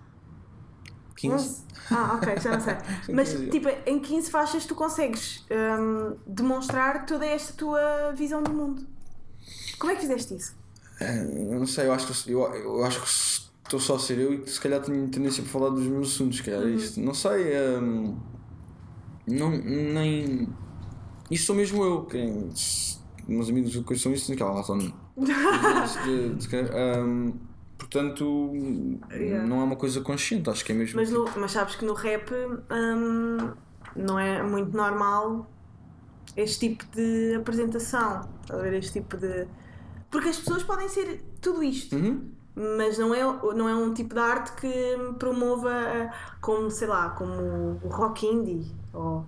[1.16, 1.36] 15.
[1.36, 1.64] 11?
[1.92, 2.76] Ah, ok, já não sei.
[3.14, 8.86] Mas, tipo, em 15 faixas tu consegues hum, demonstrar toda esta tua visão do mundo.
[9.78, 10.56] Como é que fizeste isso?
[11.00, 14.18] É, eu não sei, eu acho que eu, eu acho que estou só a ser
[14.20, 17.00] eu e que se calhar tenho tendência para falar dos meus assuntos, que é isto.
[17.02, 18.18] Não sei, hum,
[19.28, 20.48] não, nem.
[21.30, 22.04] Isto sou mesmo eu.
[22.06, 24.78] Quem, se meus amigos que lá estão.
[24.78, 24.94] de-
[26.36, 26.36] de-
[27.04, 27.34] hum,
[27.78, 28.52] Portanto,
[29.12, 29.46] Yeah.
[29.46, 30.96] não é uma coisa consciente, acho que é mesmo.
[31.00, 33.52] Mas, no- mas sabes que no rap hum,
[33.96, 35.50] não é muito normal
[36.38, 38.28] este tipo de apresentação.
[38.42, 38.74] Estás a ver?
[38.76, 39.46] Este tipo de.
[40.10, 41.96] Porque as pessoas podem ser tudo isto.
[41.96, 42.32] Uhum.
[42.56, 43.22] Mas não é,
[43.54, 46.10] não é um tipo de arte que promova eh,
[46.42, 49.26] como, sei lá, como o rock indie ou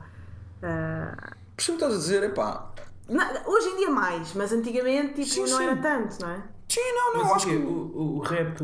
[0.62, 1.16] eh,
[1.56, 2.72] Percebo o que estás a dizer, epá.
[3.10, 5.64] na- hoje em dia mais, mas antigamente tipo, Sim, não sim.
[5.64, 6.44] era tanto, não é?
[6.70, 7.56] Sim, não, não, Mas o, acho que.
[7.56, 8.58] o, o- rap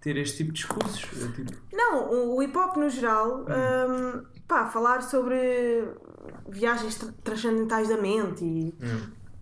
[0.00, 1.22] ter este tipo de discursos?
[1.22, 5.88] É tipo, Não, o, o hip hop no geral, hum, pá, falar sobre
[6.48, 8.74] viagens tra- transcendentais da mente e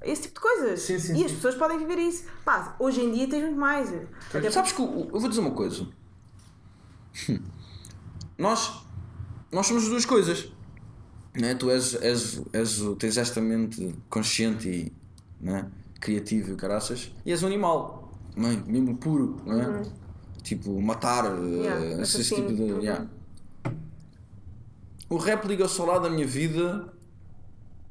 [0.02, 0.80] esse tipo de coisas.
[0.80, 2.24] Sim, sim, e as pessoas podem viver isso.
[2.44, 3.92] Pá, hoje em dia tens muito mais.
[4.34, 5.86] Até Sabes que o- eu vou dizer uma coisa.
[8.38, 8.72] Nós,
[9.52, 10.50] nós somos as duas coisas.
[11.34, 11.54] Né?
[11.54, 14.92] Tu és, és, és, o- tens esta mente consciente e
[15.40, 15.70] né?
[16.00, 19.82] criativa e caraças, e és um animal, mãe, mesmo puro, não é?
[20.42, 21.62] tipo matar, eh, Uhum.
[21.62, 22.62] Yeah, esse, esse tipo de.
[22.62, 22.82] assassino.
[22.82, 23.06] yeah.
[25.10, 26.90] O rap liga-se ao lado da minha vida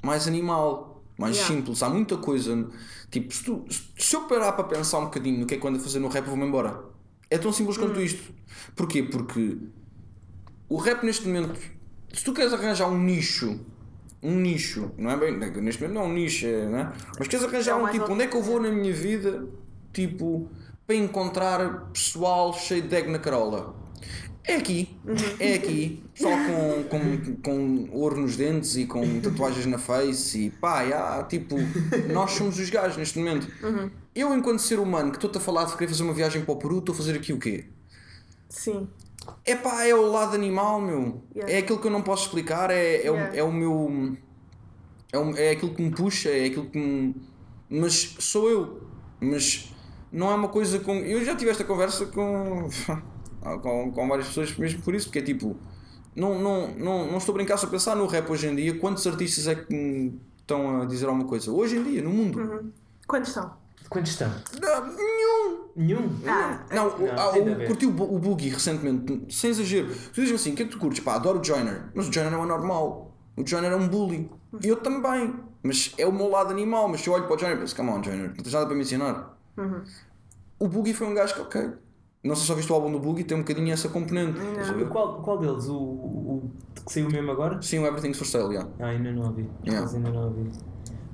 [0.02, 0.89] mais animal,
[1.20, 1.56] mais Yeah.
[1.56, 1.84] simples.
[1.84, 2.68] Há muita coisa.
[3.12, 3.66] Tipo, se, tu-
[3.98, 6.00] se eu parar para pensar um bocadinho no que é que eu ando a fazer
[6.00, 6.80] no rap, vou-me embora.
[7.30, 7.82] É tão simples Hum.
[7.82, 8.34] quanto isto.
[8.76, 9.04] Porquê?
[9.04, 9.58] Porque
[10.68, 11.60] o rap neste momento,
[12.14, 13.60] se tu queres arranjar um nicho
[14.22, 16.92] um nicho, não é bem, neste momento não é um nicho, é, não é?
[17.18, 19.48] mas queres arranjar É um tipo, onde é que eu vou na minha vida,
[19.94, 20.50] tipo,
[20.86, 23.74] para encontrar pessoal cheio de egg na carola?
[24.44, 24.90] É aqui,
[25.40, 30.50] é aqui, pessoal com, com, com ouro nos dentes e com tatuagens na face e
[30.50, 31.56] pá, já, tipo,
[32.12, 33.48] nós somos os gajos neste momento.
[34.16, 36.58] Eu, enquanto ser humano que estou-te a falar de querer fazer uma viagem para o
[36.58, 37.66] Peru, estou a fazer aqui o quê?
[38.50, 38.88] Sim.
[39.46, 41.22] É pá, é o lado animal, meu.
[41.36, 41.54] Yeah.
[41.54, 43.36] É aquilo que eu não posso explicar, é, é, o, Yeah.
[43.38, 44.18] é o meu.
[45.12, 47.16] É, o- é aquilo que me puxa, é aquilo que me.
[47.70, 48.82] Mas sou eu.
[49.22, 49.72] Mas
[50.12, 50.94] não é uma coisa com.
[50.96, 52.68] Eu já tive esta conversa com.
[53.42, 55.56] Com, com várias pessoas mesmo por isso, porque é tipo.
[56.16, 58.78] Não, não, não, não estou a brincar, só a pensar no rap hoje em dia.
[58.78, 61.52] Quantos artistas é que estão a dizer alguma coisa?
[61.52, 62.40] Hoje em dia, no mundo.
[62.40, 62.72] Uhum.
[63.08, 63.54] Quantos são?
[63.90, 64.30] Quantos estão?
[64.62, 65.64] Não, nenhum!
[65.76, 66.10] Nenhum?
[66.28, 69.88] Ah, Não, Não, ah, o- curti o, o Boogie recentemente, sem exagero.
[70.14, 71.00] Tu dizes assim: o que é que tu curtes?
[71.04, 73.16] Pá, adoro o Joyner, mas o Joyner não é normal.
[73.38, 74.30] O Joyner é um bully.
[74.64, 75.34] E eu também.
[75.64, 76.88] Mas é o meu lado animal.
[76.90, 78.66] Mas se eu olho para o Joyner e penso: come on, Joyner, não tens nada
[78.66, 79.38] para me ensinar.
[79.58, 79.82] Uhum.
[80.60, 81.72] O Boogie foi um gajo que, ok.
[82.24, 84.38] Não sei se já viste o álbum do Boogie, tem um bocadinho essa componente.
[84.92, 85.68] Qual, qual deles?
[85.68, 87.62] O, o, o que saiu mesmo agora?
[87.62, 88.70] Sim, o Everything's for Sale, yeah.
[88.80, 89.50] Ah, ainda não ouvi.
[89.66, 89.82] Yeah.
[89.86, 90.50] Mas ainda não ouvi.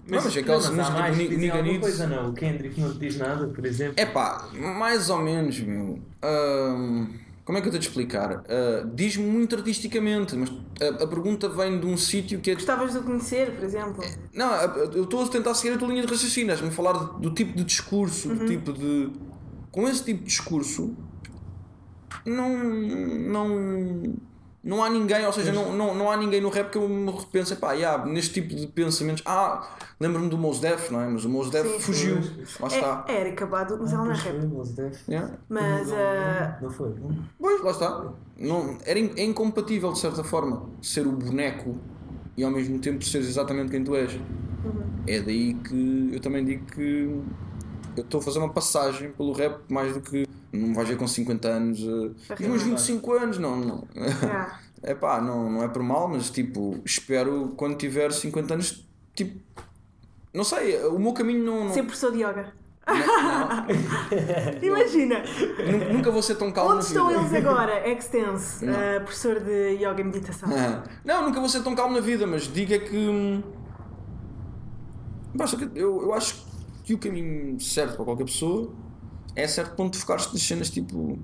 [0.08, 1.80] Não, mas é aquela mas há música mais do que Ni- dizem Nigga Needs.
[1.82, 2.30] coisa, não.
[2.30, 3.94] O Kendrick não te diz nada, por exemplo.
[3.98, 6.00] É pá, mais ou menos, meu.
[6.24, 7.08] Ahm,
[7.44, 8.44] como é que eu tenho de explicar?
[8.48, 10.52] Ah, Diz-me muito artisticamente, mas
[10.82, 12.54] a, a pergunta vem de um sítio que é.
[12.56, 14.04] Gostavas de conhecer, por exemplo?
[14.34, 14.54] Não,
[14.94, 17.56] eu estou a tentar seguir a tua linha de raciocínio, estás-me a falar do tipo
[17.56, 19.12] de discurso, do tipo de.
[19.76, 20.96] Com esse tipo de discurso,
[22.26, 22.50] não.
[22.58, 24.14] não.
[24.64, 27.12] Não há ninguém, ou seja, não, não, não há ninguém no rap que eu me
[27.12, 29.22] repense, pá, yeah, neste tipo de pensamentos.
[29.24, 29.68] Ah,
[30.00, 31.08] lembro-me do Mos Def, não é?
[31.08, 32.44] Mas o Mos Def Sim, fugiu, sim.
[32.60, 33.06] lá está.
[33.08, 34.50] É, Erika Badu, mas ela não é rap.
[35.08, 35.34] Yeah.
[35.50, 36.90] Mas, não, ah, não, não foi.
[36.90, 37.16] não?
[37.38, 38.12] Pois, lá está.
[38.40, 41.76] Não, era, in- é incompatível, de certa forma, ser o boneco
[42.36, 44.20] e ao mesmo tempo seres exatamente quem tu és.
[45.06, 47.22] É daí que eu também digo que
[47.96, 50.28] eu estou a fazer uma passagem pelo rap mais do que.
[50.52, 51.80] Não vais ver com 50 anos.
[51.82, 53.58] Uh, e uns 25 anos, não.
[53.58, 53.88] não.
[54.82, 59.40] É pá, não, não é por mal, mas tipo, espero quando tiver 50 anos, tipo.
[60.34, 61.66] Não sei, o meu caminho não.
[61.66, 62.54] não, ser professor de yoga.
[62.88, 63.66] não-
[64.62, 65.24] Imagina!
[65.72, 67.20] nunca, nunca vou ser tão calmo Onde estão vida.
[67.20, 67.88] eles agora?
[67.90, 68.74] Extense, Não.
[68.74, 70.50] ah, professor de yoga e meditação.
[70.54, 72.96] Ah, Não, nunca vou ser tão calmo na vida, mas diga que.
[72.96, 73.42] hum,
[75.34, 76.45] Basta que eu, eu acho
[76.86, 78.72] que o caminho certo para qualquer pessoa
[79.36, 81.20] é certo ponto de focar-se nas cenas tipo.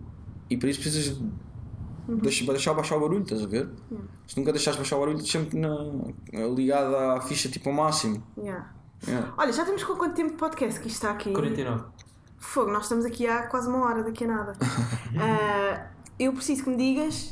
[0.50, 3.70] E para isso precisas de deixar, deixar baixar o barulho, estás a ver?
[4.28, 5.70] Se nunca deixares baixar o barulho, estás sempre na,
[6.54, 8.22] ligado à ficha tipo ao máximo.
[8.38, 8.74] Yeah.
[9.08, 9.34] Yeah.
[9.38, 11.32] Olha, já temos com quanto tempo de podcast que isto está aqui?
[11.32, 11.86] 49.
[12.38, 14.54] Fogo, nós estamos aqui há quase uma hora, daqui a nada.
[15.18, 15.88] Ah,
[16.18, 17.30] eu preciso que me digas.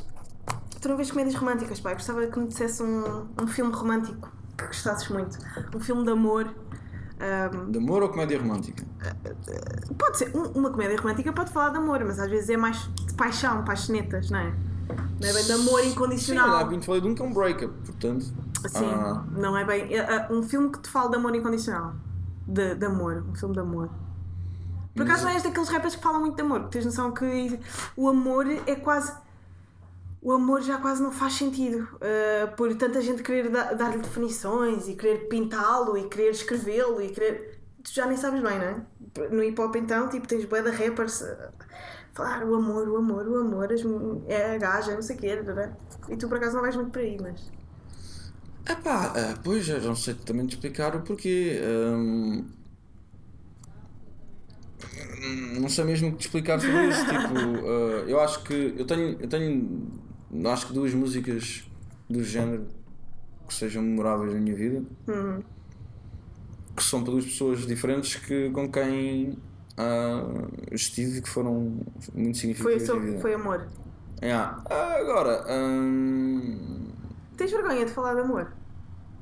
[0.82, 1.94] Tu não vês comédias românticas, pai?
[1.94, 5.38] Gostava que me dissesse um, um filme romântico que gostasses muito.
[5.76, 6.54] Um filme de amor.
[7.20, 8.86] Ah, De amor ou comédia romântica?
[9.97, 10.32] pode ser.
[10.36, 13.63] um- uma comédia romântica pode falar de amor, mas às vezes é mais de paixão,
[13.65, 14.53] paixonetas, não é?
[15.22, 16.55] Não é bem de amor Sim, incondicional.
[16.55, 18.24] há 20 falei de um que é um breakup, portanto.
[18.67, 19.93] Sim, ah, não é bem.
[19.95, 21.93] é, um filme que te fala de amor incondicional.
[22.47, 23.89] De, de amor, um filme de amor.
[24.95, 27.59] Por acaso não és daqueles rappers que falam muito de amor, tens noção que
[27.95, 29.13] o amor é quase.
[30.22, 31.88] O amor já quase não faz sentido.
[31.95, 37.09] uh, por tanta gente querer da- dar-lhe definições e querer pintá-lo e querer escrevê-lo e
[37.09, 37.59] querer.
[37.84, 38.86] Tu já nem sabes bem, não é?
[39.32, 41.51] No hip hop então, tipo, tens bué de rappers uh,
[42.13, 43.82] falar o amor, o amor, o amor, as
[44.28, 45.36] é a gaja, não sei o quê.
[45.41, 45.78] né?
[46.09, 47.51] E tu por acaso não vais muito por aí, mas.
[48.67, 51.59] Epá, ah, pois, eu não sei também te explicar o porquê.
[51.63, 52.45] Hum,
[55.22, 57.05] hum, não sei mesmo o que te explicar sobre isso.
[57.07, 57.34] tipo,
[58.07, 60.09] eu acho que eu tenho, eu tenho
[60.52, 61.64] acho que duas músicas
[62.10, 62.68] do género
[63.48, 65.42] que sejam memoráveis na minha vida, Hum,
[66.76, 69.38] que são para duas pessoas diferentes que, com quem
[69.78, 70.22] ah,
[70.72, 71.54] estive e que foram
[72.14, 73.20] muito foi, significativas vida.
[73.22, 73.68] foi amor.
[74.22, 74.62] Yeah.
[74.70, 76.90] Ah, agora, hum,
[77.38, 78.52] Tens vergonha de falar de amor?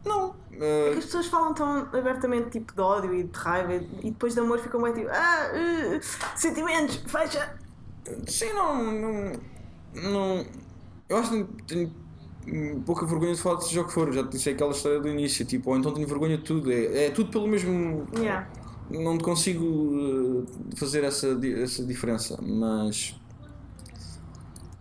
[0.05, 0.35] não.
[0.59, 4.09] É ah, que as pessoas falam tão abertamente tipo de ódio e de raiva e
[4.11, 5.99] depois de amor ficam bem tipo ah, uh,
[6.35, 7.55] sentimentos, fecha.
[8.27, 9.31] Sim, não, não,
[9.93, 10.45] não.
[11.09, 11.93] Eu acho que tenho,
[12.45, 14.11] tenho pouca vergonha de falar de seja o que for.
[14.11, 16.71] Já te disse aquela história do início, tipo, ou então tenho vergonha de tudo.
[16.71, 18.07] É, é tudo pelo mesmo.
[18.15, 18.47] Yeah.
[18.89, 20.45] Não consigo uh,
[20.77, 21.27] fazer essa,
[21.61, 23.19] essa diferença, mas.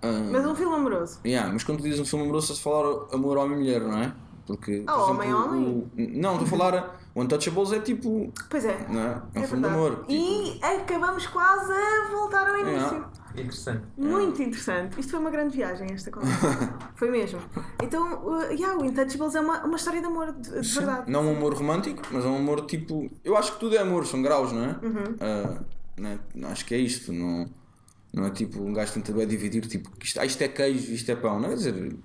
[0.02, 1.18] ah, Mas um filme amoroso.
[1.24, 3.80] yeah, mas quando tu dizes um filme amoroso, estás a falar amor homem e mulher,
[3.80, 4.12] não é?
[4.46, 4.84] Porque.
[4.86, 5.90] por exemplo, homem, homem?
[5.96, 7.00] não, estou a falar.
[7.14, 8.32] O Untouchables é tipo.
[8.48, 8.86] Pois é.
[8.88, 9.22] Não é?
[9.34, 9.74] É um é filme de verdade.
[9.74, 9.96] amor.
[10.06, 12.76] tipo, E acabamos quase a voltar ao início.
[12.76, 13.10] Yeah.
[13.36, 13.82] Interessante.
[13.96, 14.98] Muito interessante.
[14.98, 16.78] Isto foi uma grande viagem, esta conversa.
[16.94, 17.40] foi mesmo.
[17.82, 21.10] Então, uh, yeah, o Intouchables é uma, uma história de amor, de, de verdade.
[21.10, 23.10] Não um amor romântico, mas é um amor tipo.
[23.24, 24.78] Eu acho que tudo é amor, são graus, não é?
[24.82, 25.58] Uhum.
[25.96, 26.50] Não é?
[26.50, 27.12] Acho que é isto.
[27.12, 27.48] Não,
[28.12, 31.10] não é tipo um gajo tenta bem dividir, tipo, isto, ah, isto é queijo, isto
[31.10, 31.38] é pão.
[31.38, 31.96] Não é Quer dizer,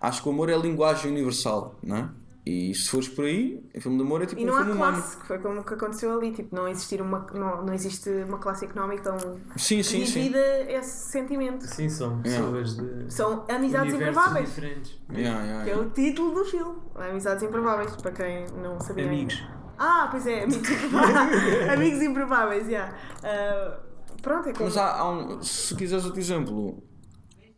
[0.00, 2.08] acho que o amor é a linguagem universal, não é?
[2.50, 4.64] E se fores por aí, o filme de amor é tipo E um não há
[4.64, 6.32] filme classe, que foi como que aconteceu ali.
[6.32, 9.18] Tipo, não, existir uma, não, não existe uma classe económica tão
[9.54, 10.22] Sim, sim, sim.
[10.22, 10.38] divida
[10.72, 11.66] esse sentimento.
[11.66, 14.48] Sim, são pessoas de São amizades improváveis.
[14.48, 14.98] diferentes.
[15.12, 16.78] Yeah, yeah, Que é o título do filme.
[16.94, 19.04] Amizades improváveis, para quem não sabia.
[19.04, 19.14] ainda.
[19.14, 19.44] Amigos.
[19.76, 21.68] Ah, pois é, amigos improváveis.
[21.70, 22.96] amigos improváveis, yeah.
[23.22, 23.78] Ah,
[24.22, 24.64] pronto, é como.
[24.64, 26.82] Mas há, há um, se quiseres outro exemplo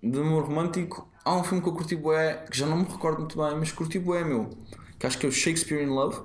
[0.02, 3.18] de amor romântico, há um filme que eu curti bué, que já não me recordo
[3.20, 4.50] muito bem, mas curti bué, meu.
[5.00, 6.20] Que acho que é o Shakespeare in Love.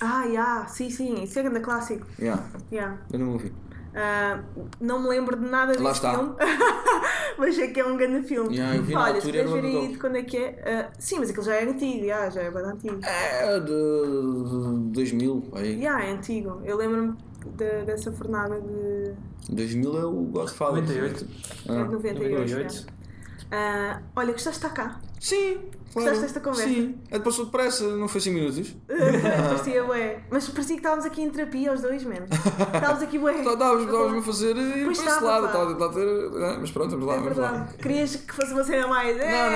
[0.00, 2.06] Ah, yeah, sim, sim, isso é grande clássico.
[2.18, 2.42] Yeah,
[2.72, 2.98] Yeah.
[3.12, 3.52] eu não ouvi.
[3.94, 4.40] Ah,
[4.80, 6.14] não me lembro de nada Lá desse está.
[6.14, 6.34] filme,
[7.36, 8.54] mas sei que é um grande filme.
[8.56, 10.62] Yeah, eu vi na Olha, se queres ver aí de quando é que é?
[10.64, 12.98] Ah, sim, mas aquilo já é antigo, yeah, já é bem antigo.
[13.04, 15.74] É de 2000, aí.
[15.78, 16.62] Yeah, é antigo.
[16.64, 17.16] Eu lembro-me
[17.56, 19.12] de- dessa fornada de,
[19.54, 20.82] 2000 é o Godfather.
[20.82, 21.26] 98.
[21.68, 22.30] é de 98.
[22.30, 22.74] 98.
[22.74, 22.86] yeah.
[23.50, 25.00] Ah, olha, gostaste de estar cá?
[25.20, 25.58] Sim,
[25.92, 26.08] claro.
[26.08, 26.68] Gostaste desta conversa?
[26.68, 28.74] Sim, é passou depressa, não foi 5 minutos.
[28.88, 30.20] parecia bué.
[30.30, 32.26] Mas parecia que estávamos aqui em terapia os dois, mano.
[32.30, 33.34] Estávamos aqui bué.
[33.42, 36.42] Estávamos estávamos a fazer e Pois para esse lado, estava a tentar ter.
[36.42, 37.68] é, Mas pronto, vamos lá, É vamos lá.
[37.80, 39.16] Querias que fosse uma cena mais.
[39.16, 39.50] Não,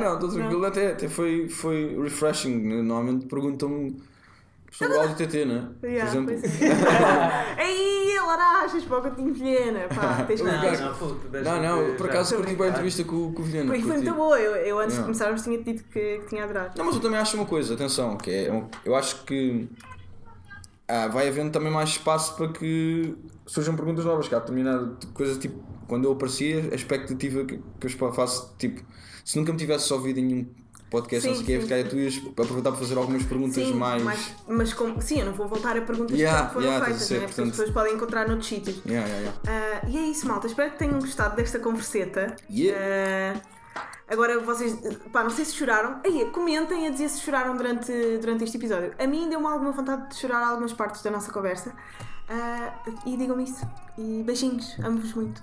[0.00, 2.56] não, estou tranquilo, até, até foi, foi refreshing.
[2.56, 2.82] né?
[2.82, 3.96] Normalmente perguntam-me
[4.78, 5.68] sobre o áudio TT, né?
[5.80, 6.34] Por Yeah, exemplo.
[6.40, 6.68] pois é.
[7.62, 9.80] Aí, larachas para o cantinho Vilhena.
[9.94, 13.04] Pá, tens que Não, Não, tens- não, Não, não, por acaso curti bem a entrevista
[13.04, 13.66] com, com o Vilhena.
[13.72, 14.38] Porque foi muito boa.
[14.38, 16.72] Eu, eu antes de começarmos tinha dito que, que tinha adorado.
[16.76, 18.62] Não, mas eu também acho uma coisa, atenção, que é.
[18.84, 19.68] Eu acho que.
[20.88, 23.14] ah, vai havendo também mais espaço para que
[23.46, 25.64] surjam perguntas novas, que há determinada coisa tipo.
[25.86, 28.82] Quando eu aparecia, a expectativa que, que eu faço, tipo,
[29.24, 30.46] se nunca me tivesse ouvido em nenhum
[30.90, 31.88] podcast, Sim, não sei o quê, ficar sim.
[31.88, 34.02] tu ias aproveitar para fazer algumas perguntas Sim, mais.
[34.02, 37.10] mas, mas como, sim, eu não vou voltar a perguntas Yeah, que foram yeah, feitas,
[37.10, 37.18] né?
[37.26, 38.80] porque as pessoas podem encontrar noutros sítios.
[38.86, 39.32] Yeah.
[39.46, 40.46] Ah, e é isso, malta.
[40.46, 42.36] Espero que tenham gostado desta converseta.
[42.50, 43.40] Yeah.
[43.74, 44.78] Ah, agora vocês,
[45.12, 46.00] pá, não sei se choraram.
[46.04, 48.94] Aí, comentem a dizer se choraram durante, durante este episódio.
[48.98, 51.74] A mim deu-me alguma vontade de chorar algumas partes da nossa conversa.
[52.28, 52.72] Ah,
[53.04, 53.66] e digam-me isso.
[53.98, 55.42] E beijinhos, amo-vos muito.